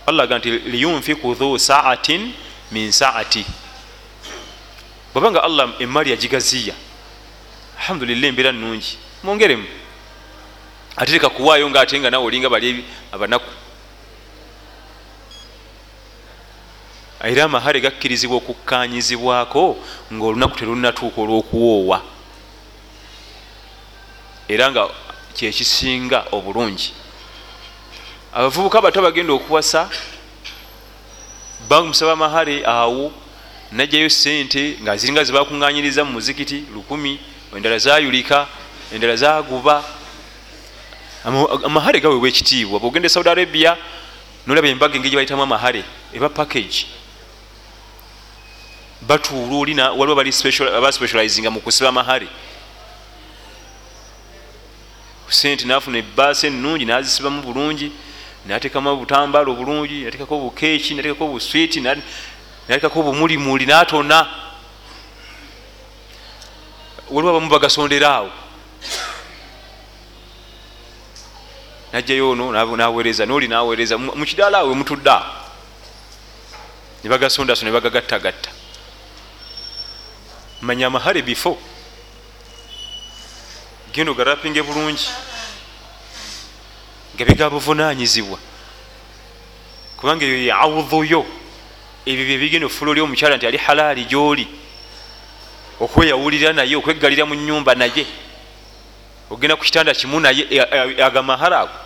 [0.08, 2.34] allah aga nti liyunfiku dhu saatin
[2.72, 3.46] min saati.
[5.14, 6.74] Bwabanga allah emali yagigaziya
[7.80, 9.79] alhamdulillah embeera nungi mwongeremu
[11.00, 13.52] ate teka kuwaayo nga ate nga nawe olinga bali abanaku.
[17.24, 19.80] Era amahare gakkirizibwa okukkanyizibwako
[20.14, 22.04] ngaolunaku terunatuuka olw'okuwoowa.
[24.48, 24.88] Era nga
[25.36, 26.92] kyekisinga obulungi.
[28.34, 29.90] Abavubuka bato bagenda okuwasa
[31.70, 33.12] bamusaba mahare awo
[33.72, 37.20] najjayo sente nga ziringa zibakuŋŋanyiriza mu muzikiti lukumi
[37.56, 38.48] endala zayulika
[38.92, 39.99] endala zaguba
[41.24, 42.80] amahare gaweebwa ekitiibwa.
[42.80, 43.78] Bwogenda e saudi arabia
[44.48, 46.86] nolaba embaga engeri gyebayitamu amahare eba package.
[49.02, 50.20] Batuula olina waliwo
[50.78, 52.28] aba specializinga mu kusiba amahare.
[55.30, 57.92] Sente nafuna ebaasa enungi nazisibamu bulungi
[58.46, 64.28] natekamu obutambala obulungi natekako obukeeki natekako obuswiti natekako obumulimuli natona.
[67.10, 68.32] Waliwo abamu bagasondera awo
[71.94, 75.26] najjayo ono naweereza noli naweereza mukidaala awe mutudde awo
[77.04, 78.52] nebagasondaso nebagagattagatta
[80.62, 81.58] manya amahare bifo
[83.94, 85.10] genda ogarapinge bulungi.
[87.16, 88.38] Nga bigabuvunanyizibwa
[89.98, 91.26] kubanga eyo yaawudhuyo
[92.06, 94.48] ebyo byebigenda ofuula oli omukyala nti ali halaali gyoli.
[95.80, 98.06] Okweyawulira naye okwegalira mu nyumba naye
[99.30, 100.44] ogenda ku kitanda kimu naye
[101.04, 101.78] agamahara ago.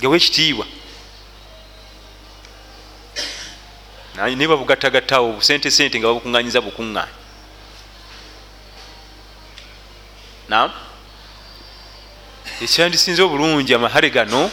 [0.00, 0.66] Gewe ekitiibwa
[4.14, 7.14] naye babugattagattawo busente sente nga babukuŋŋanyiza bukuŋŋaanya
[10.48, 10.70] nam
[12.64, 14.50] ekyandisinze obulungi amahare gano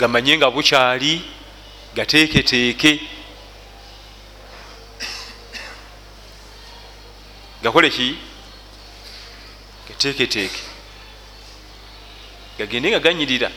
[0.00, 1.22] gamanye nga bukyali
[1.96, 3.00] gateeketeeke.
[7.62, 8.16] Gakole ki?
[9.88, 10.67] Gateeketeeke
[12.58, 13.50] gagende nga ganyirira.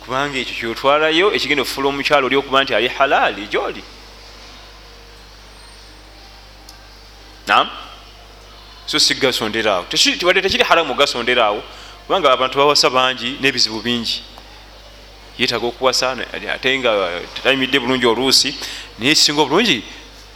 [0.00, 3.82] Kubanga ekyo kyotwalayo ekigenda ofula omukyalo oli okuba nti ali halaali gyoli.
[7.46, 7.70] Nam
[8.86, 9.86] so sigasonderaawo
[10.22, 11.62] wadde tekiri haramu ogasonderaawo
[12.06, 14.22] kubanga abantu bawasa bangi n'ebizibu bingi.
[15.38, 16.16] Yetaga okuwasa
[16.54, 18.54] ate nga tayimidde bulungi oluusi
[18.98, 19.84] naye ekisinga obulungi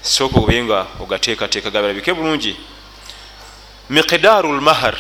[0.03, 2.57] sooka obe nga ogateekateeka gabalabike bulungi.
[3.91, 4.99] Miqdaaru lmahar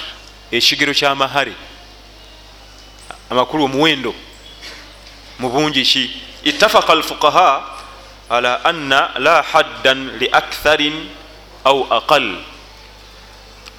[0.52, 1.52] ekigero kyamahare
[3.30, 4.14] amakulu omuwendo.
[5.38, 6.10] Mu bungi ki?
[6.44, 7.64] Ittafaqa alfuqaha
[8.30, 11.08] ala anna la haddan li aktharin
[11.64, 12.36] au aqal.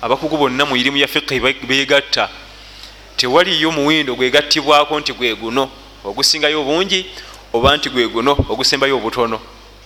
[0.01, 2.29] Abakugu bonna mu irimu ya fiqhi begatta
[3.17, 5.69] tewaliyo muwindo gwegattibwako nti gwe guno
[6.03, 7.05] ogusingayo obungi
[7.53, 9.39] oba nti gwe guno ogusembayo obutono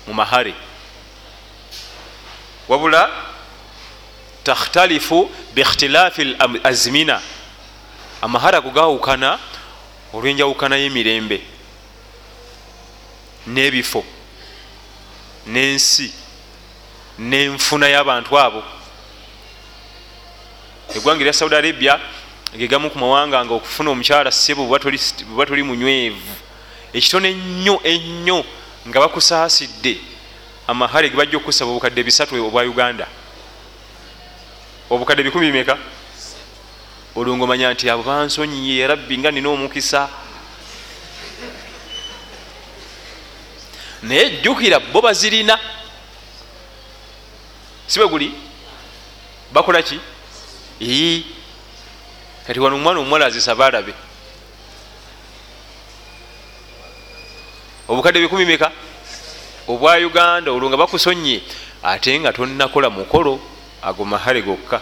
[0.08, 0.54] mu mahare.
[2.68, 3.10] Wabula
[4.46, 7.22] takhtalifu biikhtilaafi azmina.
[8.22, 9.40] Amahare ago gawukana
[10.14, 11.42] olwenjawukana y'emirembe
[13.48, 14.04] n'ebifo
[15.48, 16.14] n'ensi
[17.20, 18.64] n'enfuna y'abantu abo.
[20.96, 22.00] Eggwanga erya saudi arabia
[22.58, 26.34] gegamu ku mawanga nga okufuna omukyala sebo bweba toli munywevu.
[26.94, 28.46] Ekitono ennyo ennyo
[28.88, 29.98] nga bakusaasidde
[30.68, 33.08] amahale ge bajja okusaba obukadde bisatu obwa uganda
[34.90, 35.78] obukadde bikumi bimeka?
[37.16, 40.10] Olwo manya nti abo bansonyiye rabbi nga nina omukisa.
[44.04, 45.60] Naye jjukira bo bazirina.
[47.88, 48.34] Sibe guli?
[49.54, 50.00] Bakola ki?
[50.82, 51.26] Ii
[52.48, 53.94] kati wano omwana omuwala azisaba alabe
[57.88, 58.72] obukadde bikumi meka
[59.68, 61.42] obwa uganda olwo nga bakusonye
[61.84, 63.40] ate nga tonakola mukolo
[63.86, 64.82] ago mahale gokka.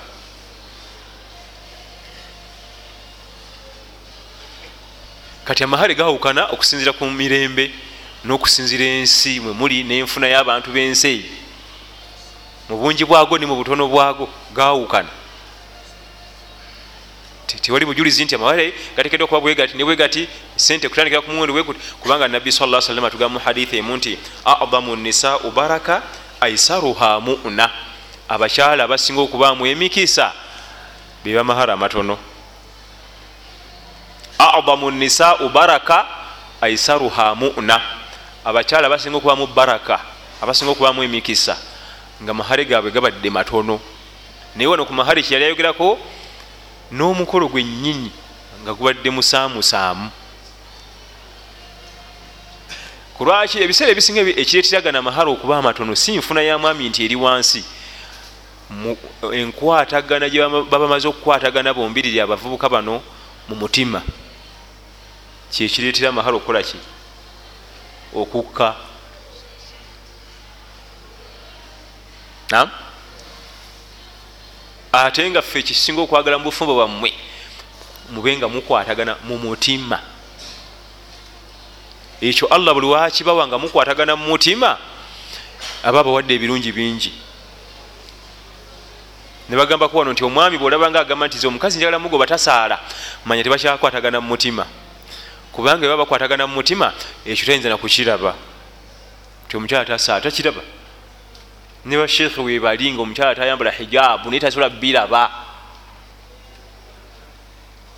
[5.46, 7.72] Kati amahale gawukana okusinzira ku mirembe
[8.24, 11.24] n'okusinzira ensi mwe muli n'enfuna y'abantu b'ensi eyo
[12.70, 15.12] mu bungi bwago ni mu butono bwago gawukana
[17.62, 22.28] tewali bujulizi nti amawale gatekedwa okuba bwegati ne bwegati sente kutandikira ku muwendo wekuti kubanga
[22.28, 26.02] nabbi sala salama tugamba mu hadithi emu nti adamu nisau baraka
[26.42, 27.70] aisaruha muna
[28.30, 30.32] abakyala abasinga okubaamu emikisa
[31.24, 32.18] beba mahara amatono.
[34.38, 36.06] Adamu nisau baraka
[36.62, 37.82] aisaruha muna.
[38.46, 40.00] Abakyala abasinga okubaamu baraka
[40.42, 41.58] abasinga okubaamu emikisa
[42.24, 43.80] nga mahare gaabwe gabadde matono.
[44.56, 46.00] Naye wano ku mahare kyeyali ayogerako
[46.92, 48.12] n'omukolo gwennyini
[48.64, 50.12] nga gubadde musaamusaamu.
[53.18, 57.64] Kulwaki ebiseera ebisinga ekireetiragana mahara okuba amatono si nfuna ya mwami nti eri wansi
[59.32, 63.02] enkwatagana gye baba bamaze okukwatagana bombiriri abavubuka bano
[63.48, 64.02] mu mutima.
[65.52, 66.78] Kyekireetera amahara okukola ki?
[68.16, 68.76] Okukka.
[74.92, 77.14] Ate nga ffe kisinga okwagala mu bufumbo bwammwe
[78.10, 80.00] mube nga mukwatagana mu mutima.
[82.22, 84.78] Ekyo allah buli wakibawa nga mukwatagana mu mutima?
[85.84, 87.12] Aba abawadde ebirungi bingi
[89.50, 92.80] ne bagambako wano nti omwami bwolaba nga agamba nti omukazi njagala mugoba tasaala
[93.26, 94.66] manya tebakyakwatagana mu mutima.
[95.52, 96.94] Kubanga baba bakwatagana mu mutima
[97.26, 98.36] ekyo tayinza nakukiraba
[99.46, 100.62] nti omukyala tasaala takiraba.
[101.86, 105.32] Ne bashekhe webali nga omukyala tayambala hijabu naye tasobola biraba.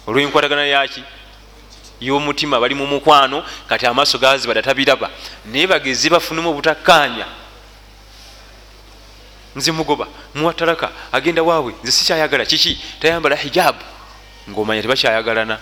[0.07, 1.03] Olwenkwatagana yaki
[2.01, 5.09] yomutima bali mu mukwano kati amaaso gazibada tabiraba
[5.45, 7.44] naye bagezi bafunemu obutakkaanya
[9.55, 12.45] nze mugoba muwatalaka agenda waabwe nze sikyayagala.
[12.45, 12.81] Kiki?
[12.99, 13.83] Tayambala hijabu
[14.49, 15.57] ngaomanya tebakyayagalana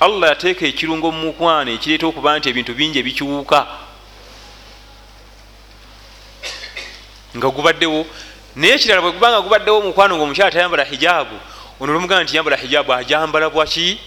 [0.00, 3.60] allah yateeka ekirungo mu mukwano ekireeta okuba nti ebintu bingi ebikiwuka
[7.36, 8.00] nga gubaddewo
[8.56, 11.36] naye ekirala bwe gubanga gubaddewo omukwano nga omukyala tayambala hijaabu
[11.80, 14.00] ono olwomugana nti yambala hijaabu ajambala bwaki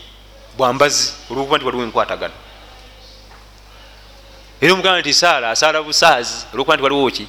[0.57, 2.37] bwambazi olwokuba nti waliwo enkwatagano.
[4.61, 7.25] Era omugana nti saala asaala busaazi olwokuba nti waliwo ki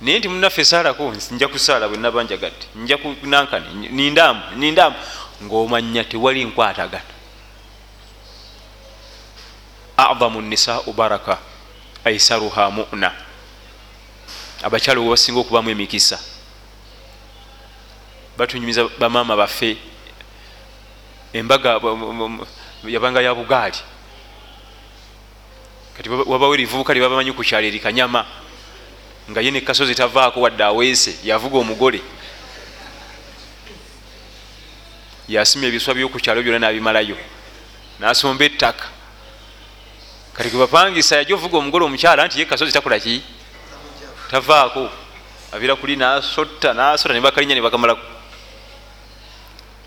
[0.00, 4.96] naye nti munaffe saalako nja kusaala bwe naba njagadde nja kunankani nindaamu nindaamu
[5.42, 7.16] ngaomanya tewali nkwatagano
[9.96, 11.38] adamu nisau baraka
[12.04, 13.12] aisaruha muna.
[14.62, 16.18] Abakyalo we basinga okubamu emikisa
[18.36, 19.76] batunyumiza bamaama baffe
[21.32, 21.80] embaga
[22.84, 23.78] yabanga ya bugaali.
[25.96, 28.26] Kati wabawo erivubuka lyebabamanyi kukyalo eri kanyama
[29.30, 32.00] nga ye nekasozi tavaako wadde aweese yavuga omugole.
[35.28, 37.16] Yasimya ebiswa byokukyalo byona nabimalayo.
[37.98, 38.86] Nasomba ettaka.
[40.36, 43.22] Kati gebapangisa yaja ovuga omugole omukyala nti ye kasozi takolaki
[44.30, 44.90] tavaako
[45.52, 48.04] abira kuli nasotta nasota nebakalinya nebakamalaku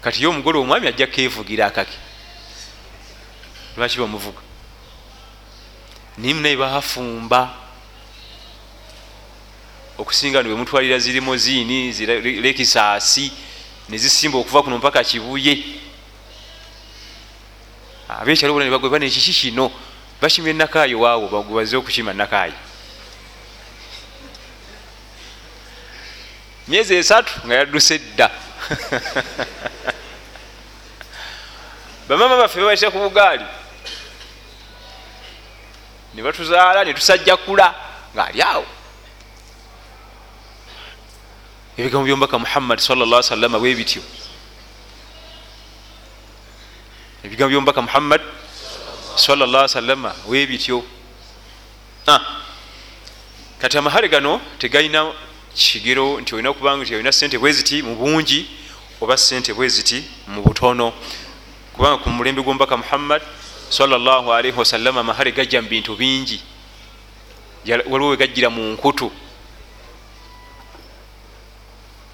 [0.02, 1.98] kati ye omugole omwami ajja kevugira akake.
[3.78, 4.42] Lwaki bamuvuga
[6.18, 7.54] naye munaye bafumba
[10.00, 11.94] okusinga ni bwemutwalira zirimo ziini
[12.42, 13.32] lekisaasi
[13.90, 15.64] nezisimba okuva kuno mpaka kibuye.
[18.10, 19.72] Abekyalo bona nebagweba nekiki kino
[20.22, 22.54] bakimya enakaayi waawo baze okukima nakaayi
[26.68, 28.32] myezi esatu nga yadduse dda.
[32.08, 33.46] Bamama baffe babaita ku bugaali.
[36.14, 37.76] Ne batuzaala netusajja kula
[38.14, 38.79] nga ali awo
[41.80, 44.02] ebigambo byombaka muhammadi salla salama bwe bityo?
[47.24, 48.24] Ebigambo byombaka muhammadi
[49.16, 50.84] salla salama webityo
[52.08, 52.20] ah.
[53.60, 55.12] kati amahale gano tegalina
[55.56, 58.46] kigero nti olina okubanga nti olina sente bweziti mu bungi
[59.02, 60.94] oba sente bweziti mu butono.
[61.74, 63.22] Kubanga ku mulembe gwombaka muhammad
[63.70, 66.42] salaalii wasalama amahale gajja mu bintu bingi.
[67.66, 69.12] Waliwo wegajjira mu nkutu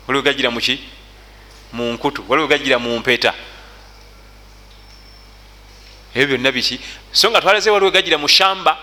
[0.07, 0.79] waliwo wegajjira muki
[1.73, 2.23] mu nkutu.
[2.27, 3.33] Waliwo wegajjira mu mpeta.
[6.15, 6.79] Ebyo byonna biki?
[7.11, 8.77] So nga twalaze waliwo gagira mu shamba.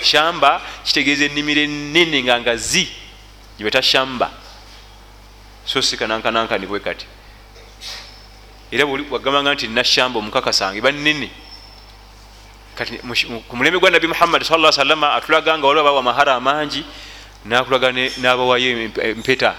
[0.00, 2.88] Shamba kitegeeza ennimiro enene nga ngazi
[3.58, 4.30] gyebeta shamba.
[5.64, 7.06] So sikanankananka nibwe kati.
[8.70, 11.30] Era wagambanga nti nashamba omukakasange banene
[12.78, 12.98] kati
[13.48, 16.84] ku mulembe gwa nabi muhammadi sa salama atulaga nga waliwo abawa amahara amangi
[17.44, 17.90] nakulaga
[18.22, 19.54] nabawayo empeta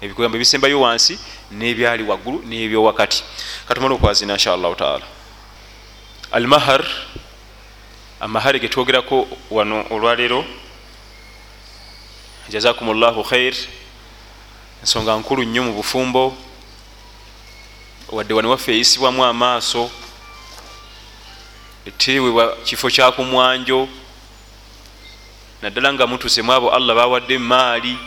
[0.00, 1.18] ebigambo ebisembayo wansi
[1.50, 3.24] nebyali waggulu nebyowakati.
[3.68, 5.04] Katumala okwazina inshallahu taala.
[6.32, 6.84] Almahar
[8.20, 10.44] amahari getwogerako wano olwaleero
[12.48, 13.54] jazakum llahu khair
[14.82, 16.36] ensonga nkulu nnyo mu bufumbo.
[18.08, 19.90] Wadde wani waffe eyisibwamu amaaso
[21.86, 23.88] eteewebwa kifo kyakumwanjo
[25.62, 27.98] naddala nga mutusemu abo allah bawadde emaali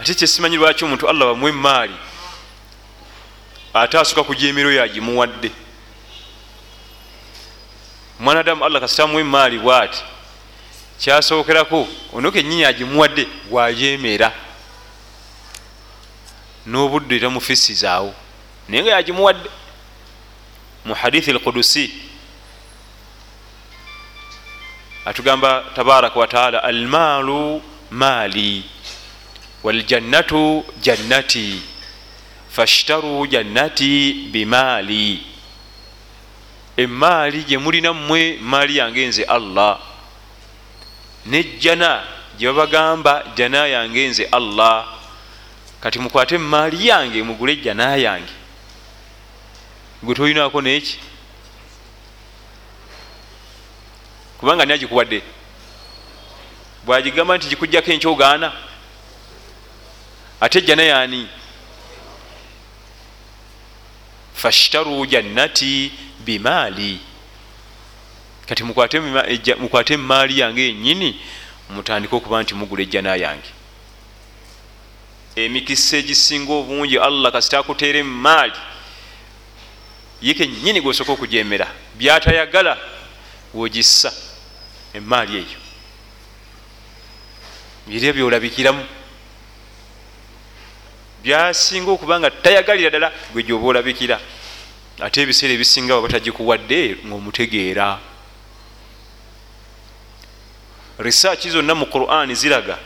[0.00, 1.94] ate kyesimanyi lwaki omuntu allah bamuwa emaali
[3.74, 5.50] ate asuka kujemero yagimuwadde
[8.20, 10.02] mwanadamu allah kasitamuwa emaali bwati
[11.00, 14.32] kyasobokerako ono kenyini agimuwadde wayemera
[16.66, 18.14] n'obudde era mufisizaawo
[18.68, 19.50] naye nga yagimuwadde.
[20.84, 21.92] Mu hadithi alqudusi
[25.04, 28.64] atugamba tabaraka wataala almaalu maali
[29.62, 31.62] waljannatu jannati
[32.50, 35.22] fashtaru jannati bimaali
[36.76, 39.78] emaali gyemulina mmwe maali yange nze allah
[41.26, 42.04] nejjana
[42.38, 44.98] gyebabagamba jana yange nze allah
[45.80, 48.32] kati mukwate emaali yange mugule ejjana yange.
[50.02, 50.98] Gwe tolinako neki
[54.38, 55.22] kubanga ni agikuwadde?
[56.86, 58.52] Bwagigamba nti gikujjako enkyogaana
[60.40, 61.28] ate ejjana yani
[64.34, 65.92] fashtaru jannati
[66.24, 67.00] bimaali.
[68.48, 68.64] Kati
[69.60, 71.20] mukwate emaali yange yenyini
[71.70, 73.50] mutandike okuba nti mugula ejjana yange.
[75.36, 78.58] Emikisa egisinga obungi allah kasita akuteera emaali
[80.22, 82.78] ye kenyini gweosooka okujemera byatayagala
[83.54, 84.12] wogissa
[84.94, 85.58] emaali eyo.
[87.86, 88.86] Birya byolabikiramu
[91.22, 94.20] byasinga okuba nga tayagalira ddala gwe gyoba olabikira.
[95.00, 97.98] Ate ebiseera ebisinga baba batagikuwadde ngaomutegeera
[100.98, 102.78] risaaki zonna mu qur'ani ziraga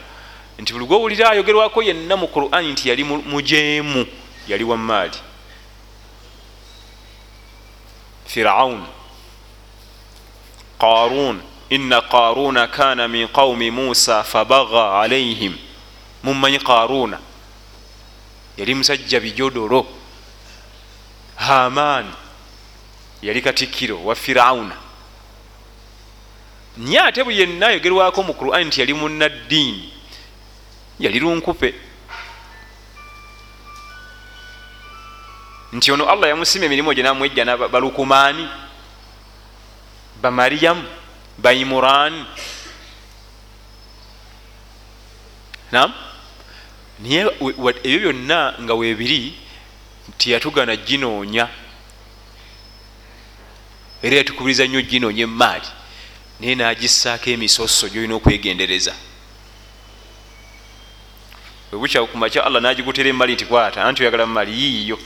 [0.59, 4.07] nti buli gwowulira ayogerwako yenna mu qur'ani nti yali mujeemu
[4.49, 5.19] yali wamaali
[8.27, 8.85] firaun
[10.79, 15.57] qarun ina qaruna kana min qaumi musa fabaga alaihim
[16.23, 17.19] mumanyi qaruna
[18.57, 19.87] yali musajja bijodolo
[21.37, 22.13] haman
[23.23, 24.77] yali katikiro wa firauna
[26.77, 29.93] naye ate bwe yenna ayogerwako mu qurani nti yali munaddiini
[31.01, 31.75] yali lunkupe.
[35.73, 38.49] Nti ono allah yamusima emirimu gye namwejjana balukumaani
[40.23, 40.85] bamariyamu
[41.39, 42.25] baimurani
[45.73, 45.93] nam
[47.03, 47.27] naye
[47.83, 49.35] ebyo byonna nga weebiri
[50.19, 51.49] tiyatugana ginoonya.
[54.03, 55.67] Era yatukubiriza nnyo ginoonya emaali
[56.41, 58.95] naye nagissaako emisoso gyolina okwegendereza.
[61.73, 64.99] Webukya kumakya allah nagigutera emaali nti kwata anti oyagala mumaali yiiyo?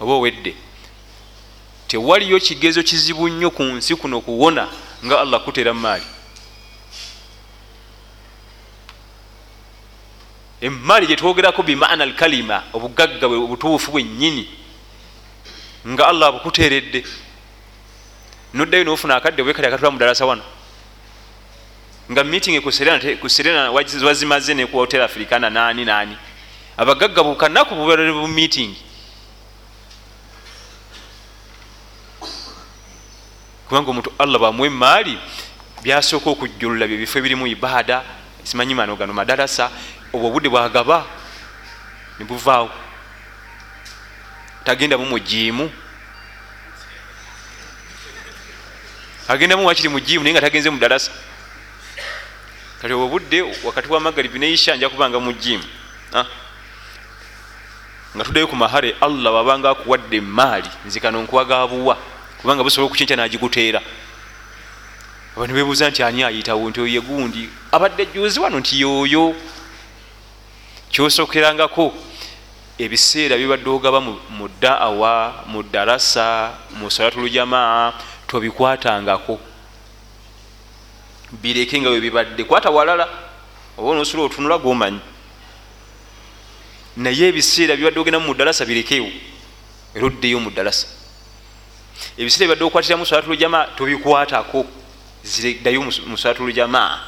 [0.00, 0.54] Oba owedde
[1.88, 4.68] tewaliyo kigezo kizibu nnyo ku nsi kuno kuwona
[5.04, 6.04] nga allah kutera mumaali
[10.60, 14.48] emaali gyetwogerako bimaana alkalima obugagga bwe obutuufu bwennyini
[15.88, 17.04] nga allah abukuteredde
[18.54, 20.42] noddayo nofuna akadde bwekali akatula mudalasa wano
[22.10, 22.60] nga meeting
[23.20, 26.16] ku serena wazimaze neku hotel africana nani nani
[26.76, 28.76] abagagga bukanaku bubalole bu meeting.
[33.68, 35.18] Kubanga omuntu allah bamuwa emaali
[35.82, 38.04] byasooka okujjulula byebifo ebirimu ibaada
[38.44, 39.70] simanyi mano gano madalasa
[40.12, 41.06] obwo obudde bwagaba
[42.18, 42.70] nebuvaawo
[44.64, 45.70] tagendamu mujiimu
[49.28, 51.10] agendamu wakiri mujiimu naye nga tagenze mudalasa
[52.82, 55.64] kati obwo budde wakati wa magaribi neisha nja kubanga mujiimu
[58.16, 61.98] nga tuddayo ku mahare allah wabanga akuwadde emaali nzikano nkwagabuwa
[62.40, 63.80] kubanga busobola okukinca nagikuteera
[65.36, 66.70] abantu bebuuza nti ani ayitawo?
[66.70, 67.48] Nti oye gundi.
[67.72, 69.36] Abadde juzi wano nti yoyo
[70.96, 71.92] kyosookerangako
[72.78, 77.92] ebiseera bibadde ogaba mu daawa mu darasa mu salatulujamaa
[78.26, 79.36] tobikwatangako.
[81.32, 83.08] Bireke nga webibadde kwata walala
[83.76, 85.00] oba nosula otunula gomanyi
[86.96, 89.12] naye ebiseera bibadde ogendamu mu darasa birekewo
[89.94, 90.88] era oddeyo mu darasa.
[92.16, 94.64] Ebiseera bibadde okwatiramu salatulujamaa tobikwatako.
[95.60, 97.00] Ddayo mu salatulujamaa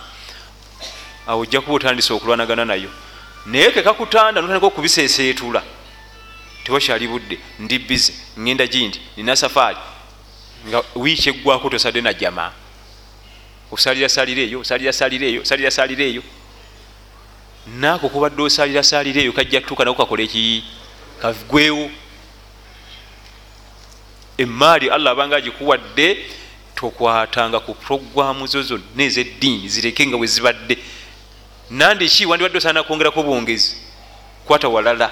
[1.27, 3.08] awo ojja kuba otandisa okulwanagana nayo
[3.51, 5.63] naye kekakutanda notandika okubiseeseetula
[6.65, 7.39] tewakyali budde.
[7.59, 9.79] Ndi bize ŋŋenda gindi nina safaari
[10.69, 12.53] nga wiiki eggwako tosadde na jamaa
[13.71, 16.23] osalira salira eyo osalira salira eyo osalira salira eyo.
[17.67, 20.65] Naako kubadde osalira salira eyo kajja tuuka nako kakola eki?
[21.23, 21.91] Kagwewo.
[24.39, 26.27] Emaali allah abanga agikuwadde
[26.75, 30.79] tokwatanga ku puroguramu zo zonna ezeddiini zireke nga bwe zibadde
[31.71, 33.77] nandiki wandibadde osaana kwongerako bwongezi
[34.45, 35.11] kwata walala.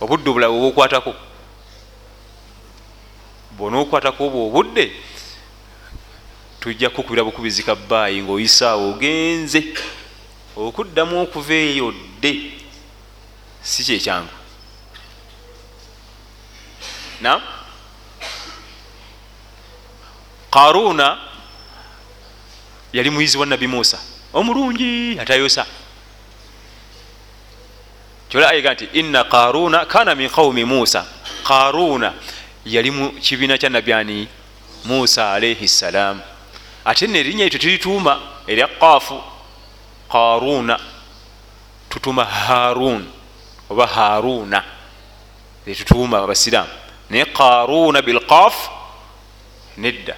[0.00, 1.14] Obudde obulawe obwokwatako.
[3.56, 4.92] Bwonaokwatako obwo obudde
[6.60, 9.64] tujja kukubira bukubizi kabaayi ngaoyisaawo ogenze.
[10.56, 12.52] Okuddamu okuva eyo dde
[13.62, 14.32] si kyekyangu
[17.20, 17.40] na
[20.50, 21.18] karuna
[22.92, 23.98] yali muyizi wa nabi musa
[24.34, 25.66] omulungi atayosa.
[28.28, 31.06] Kyola ayega nti ina karuna kana min qaumi musa.
[31.44, 32.14] Karuna
[32.66, 34.28] yali mu kibiina kya nabyani
[34.84, 36.20] musa alaihi ssalam
[36.84, 39.22] ate ne erinnya etyo tulituuma erya kaafu
[40.12, 40.80] karuna
[41.88, 43.06] tutuma harun
[43.70, 44.64] oba haruna
[45.66, 46.70] etutuuma abasiraamu.
[47.10, 48.70] Naye karuna bilkaf
[49.76, 50.16] nedda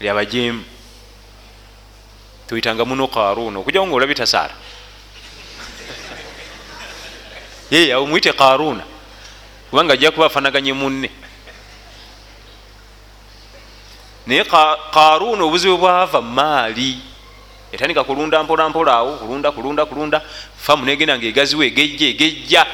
[0.00, 0.64] lyabajemu
[2.50, 4.54] tuyitanga muno karuna okujjako nga olabye tasaara.
[7.70, 8.82] Ye awo muyite karuna
[9.70, 11.10] kubanga ajja kuba afanaganye munne.
[14.26, 14.44] Naye
[14.90, 16.98] karuna obuzibu bwava maali
[17.72, 20.22] etandika kulunda mpolampola awo kulunda kulunda kulunda.
[20.58, 22.66] Famu negenda nga egaziwo egejja egejja.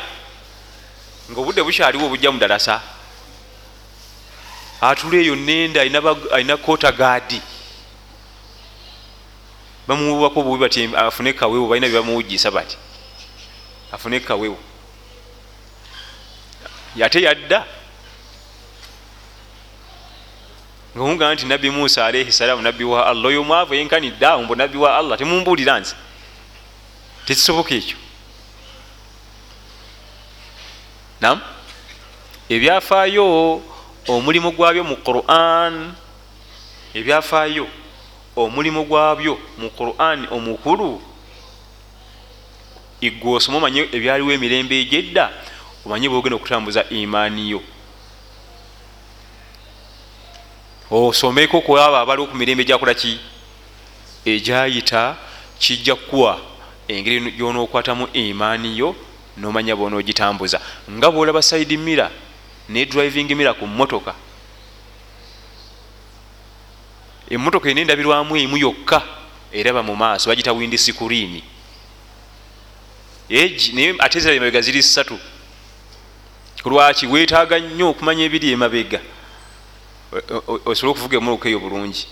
[1.31, 2.81] Nga obudde bukyaliwo obujja mudalasa
[4.81, 5.81] atula eyo nenda
[6.33, 7.43] alina kota gaadi
[9.87, 12.77] bamuwubako bubi bati afune kawewo balina byebamuwugisa bati.
[13.93, 14.59] Afune kawewo.
[17.05, 17.65] Ate yadda.
[20.97, 24.79] Ngamugaa nti nabbi musa alaihi salaamu nabbi wa allah oyo mwavu yenkanidde awo mbu nabbi
[24.79, 25.95] wa allah temumbuulira nze.
[27.27, 27.97] Tekisoboka ekyo.
[31.21, 31.41] Nam
[32.49, 33.63] ebyafaayo
[34.09, 35.93] omulimu gwabyo mu quran
[36.95, 37.69] ebyafaayo
[38.37, 41.01] omulimu gwabyo mu quran omukulu
[43.01, 45.33] igwe osoma omanye ebyaliwo emirembe egyedda
[45.85, 47.61] omanye bwogenda okutambuza imaaniyo
[50.91, 53.19] osomeko kwabo abaliwo ku mirembe gyakolaki
[54.25, 55.17] egyayita
[55.59, 56.41] kijja kukuwa
[56.89, 58.97] engeri gyonokwatamu imaaniyo
[59.37, 60.61] nomanya bonaogitambuza
[60.91, 62.11] nga bwolaba saidi mira
[62.69, 64.15] ne driving mira ku motoka
[67.31, 69.03] emotoka ena endabirwamu emu yokka
[69.53, 71.43] eraba mu maaso bagita windi sikuriini
[73.29, 75.19] naye ate ziraba emabega ziri ssatu.
[76.65, 77.07] Lwaki?
[77.07, 79.01] Wetaaga nnyo okumanya ebiri emabega.
[80.67, 82.07] Osobole okuvuga emotoka eyo bulungi?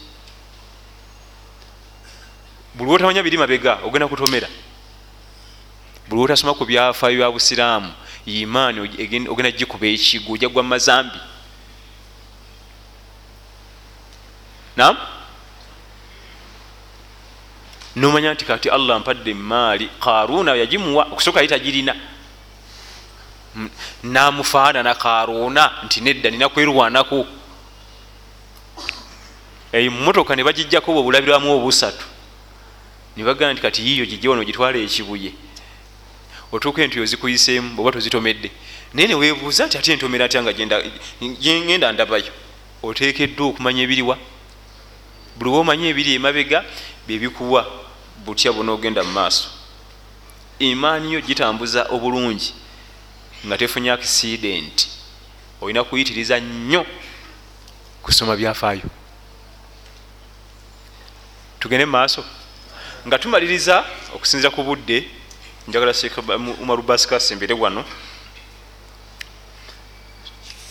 [2.74, 4.48] Buli wotamanya biri mabega ogenda kutomera.
[6.08, 7.92] Buli wotasoma ku byafaayo bya busiraamu
[8.26, 8.80] imaani
[9.28, 11.18] ogenda gikuba ekigo ojja gwa mazambi
[14.76, 14.96] nam
[17.96, 21.96] nomanya nti kati allah mpadde emaali karuna yagimuwa okusooka yali tagirina.
[24.02, 27.26] Namufaanana karuna nti nedda nina kwerwanaku
[29.72, 32.04] emotoka ne bagijjako bwe bulabirwamu obusatu.
[33.16, 35.32] Nebagamba nti kati yiyo gijje wano gitwala ekibuye.
[36.52, 38.50] Otuuka entiyo zikuyiseemu bweoba tozitomedde.
[38.94, 40.52] Naye newebuuza nti ate entomera atya nga
[41.40, 42.32] genda ndabayo.
[42.82, 44.18] Oteekeddwa okumanya ebiriwa
[45.36, 46.64] buli woomanya ebiri emabega
[47.06, 47.66] byebikuwa
[48.24, 49.48] butya bunaogenda mu maaso.
[50.58, 52.54] Imaani yo gitambuza obulungi
[53.46, 54.88] nga tefunye accident
[55.60, 56.86] olina kuyitiriza nnyo
[58.02, 58.88] kusoma byafaayo.
[61.60, 62.24] Tugende mumaaso
[63.06, 65.08] nga tumaliriza okusinzira ku budde
[65.68, 65.92] njagala
[66.62, 67.84] umarubasikasembere wano.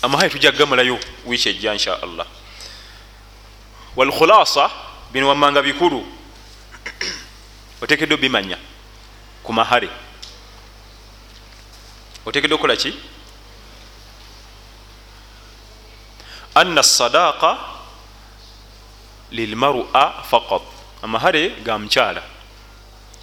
[0.02, 2.28] Amahayi tujja kugamulayo wiiki ejja insha allah
[3.96, 4.70] walkhulasa
[5.12, 6.04] bino wamanga bikulu.
[7.82, 8.58] Otekedde obimanya
[9.44, 9.90] ku mahare
[12.26, 12.94] otekedde okukola ki?
[16.56, 17.58] Anna sadaqa
[19.32, 20.62] lilmarua faqat.
[21.04, 22.24] Amahare ga mukyala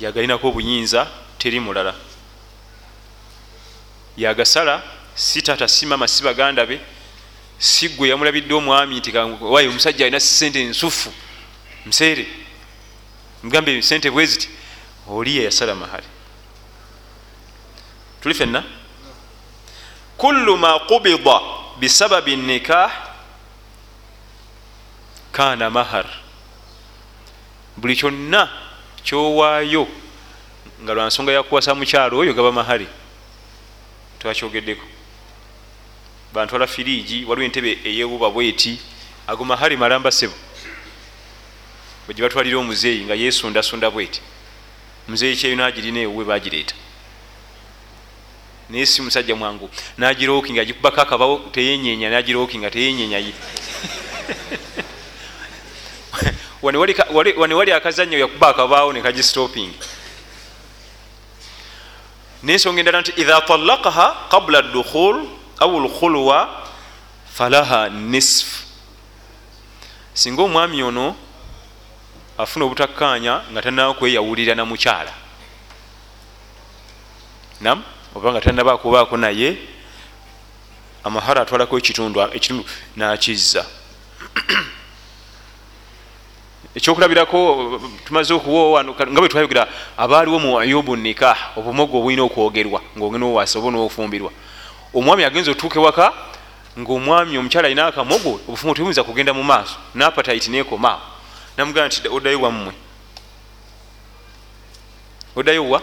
[0.00, 1.08] yagalinako obuyinza
[1.38, 1.94] teri mulala.
[4.16, 4.82] Yagasala
[5.14, 6.80] si tata si mama si baganda be
[7.60, 11.12] si gwe yamulabidde omwami nti wayi omusajja alina sente ensufu.
[11.86, 12.26] Museere
[13.42, 14.48] mugambe sente bweziti
[15.08, 16.04] oli yeyasala mahare
[18.22, 18.64] tuli fenna
[20.16, 21.40] kullu ma qubida
[21.78, 22.92] bisababi nikah
[25.32, 26.06] kana mahar.
[27.76, 28.48] Buli kyonna
[29.04, 29.88] kyowaayo
[30.82, 32.86] nga lwansonga yakuwasa mukyalo oyo gaba mahare
[34.18, 34.99] twakyogeddeko
[36.32, 38.78] bantwala firiji waliwo entebe eyewuba bweti
[39.26, 40.34] ago mahari malamba sebo
[42.06, 44.20] bwegye batwalira omuzeeyi nga yesundasunda bweti.
[45.08, 46.74] Muzeeyi kyeyo nagirina ewuwe bagireeta
[48.70, 53.32] naye si musajja mwangu nagirooki nga gikubako akabawo teyenyenya nagirooki nga teyenyenyaye
[57.36, 59.72] wane wali akazanyo yakuba akabaawo nekagistoping
[62.42, 65.26] nensonga endala nti idha talakaha qabla dukhul
[65.60, 66.48] au lkhulwa
[67.34, 68.64] falaha nisf.
[70.14, 71.16] Singa omwami ono
[72.38, 75.12] afuna obutakkanya nga tanaba kweyawulira na mukyala.
[77.60, 77.82] Nam
[78.14, 79.56] oba nga tanaba kubaako naye
[81.04, 82.64] amahara atwalako ekitundu ekitundu
[82.96, 83.66] nakizza.
[86.74, 93.58] Ekyokulabirako tumaze okuwa nga bwe twayogera abaaliwo mu ayubu nikah obumogo obulina okwogerwa ngaogenda owasa
[93.58, 94.30] oba nofumbirwa
[94.94, 96.12] omwami agenza otuuka ewaka
[96.78, 99.76] ngaomwami omukyala alina akamogo obufumu tebuyinza kugenda mu maaso.
[99.94, 101.00] Napatite nekomaawo
[101.56, 102.72] namugamba nti oddayo wammwe
[105.36, 105.82] oddayo wa?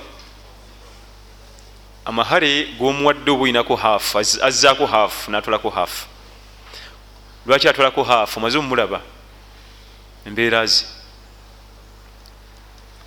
[2.05, 6.07] Amahare gomuwadde oba olinako haafu azzaako haafu natwalako haafu
[7.45, 9.01] lwaki atwalako haafu omaze omulaba
[10.25, 10.85] embeera ze.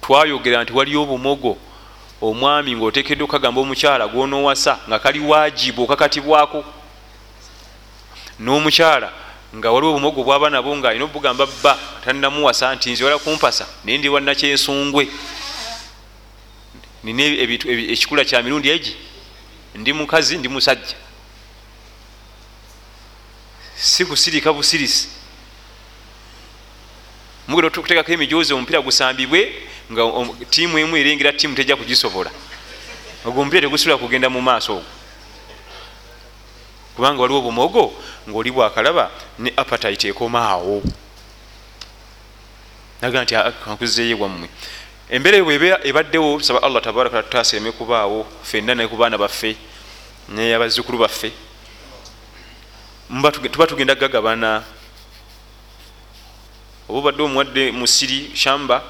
[0.03, 1.59] Twayogera nti waliyo obumogo
[2.23, 6.65] omwami ngaotekedde okukagamba omukyala gwonoowasa nga kali wajibu okakatibwako
[8.41, 9.13] n'omukyala
[9.57, 13.99] nga waliwo obumogo bwaba nabo nga alina obugamba bba tannamuwasa nti nze wala kumpasa naye
[13.99, 15.09] ndi wannakyensungwe.
[17.05, 17.23] Nina
[17.93, 18.97] ekikula kya mirundi egi?
[19.75, 20.97] Ndi mukazi ndi musajja.
[23.77, 25.09] Si kusirika busirisi
[27.51, 29.41] mugenda okuteekako emijozi omupiira gusambibwe
[29.91, 30.03] nga
[30.51, 32.31] tiimu emu erengera tiimu tejja kugisobola.
[33.25, 34.85] Ogwo omupiira tegusobola kugenda mu maaso ogwo.
[36.95, 37.93] Kubanga waliwo obumogo
[38.29, 40.83] ngaoli bwakalaba ne apatite ekomaawo
[43.03, 43.35] naga nti
[43.65, 44.49] kankuzeeyo wammwe.
[45.11, 49.57] Embeera eyo bweba ebaddewo saba allah tabaraka tutasereme kubaawo fenna ne ku baana baffe
[50.29, 51.33] neyabazzukulu baffe.
[53.51, 54.63] Tuba tugenda gagabana
[56.91, 58.83] oba obadde omuwadde musiri shamba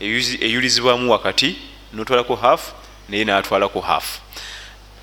[0.00, 1.56] eyulizibwamu wakati
[1.92, 2.72] notwalako haafu
[3.08, 4.20] naye natwalako haafu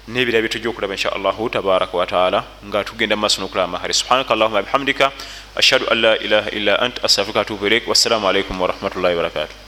[0.08, 5.12] nebira byetujja okulaba insha allahu tabaraka wataala nga tugenda mumaaso nokulaba mahari subhanaka allahuma bihamdika
[5.56, 9.64] ashhadu an la ilaha illa ant astafirika atubu ilaik wassalamu alaikum warahmatullahi wabarakatuh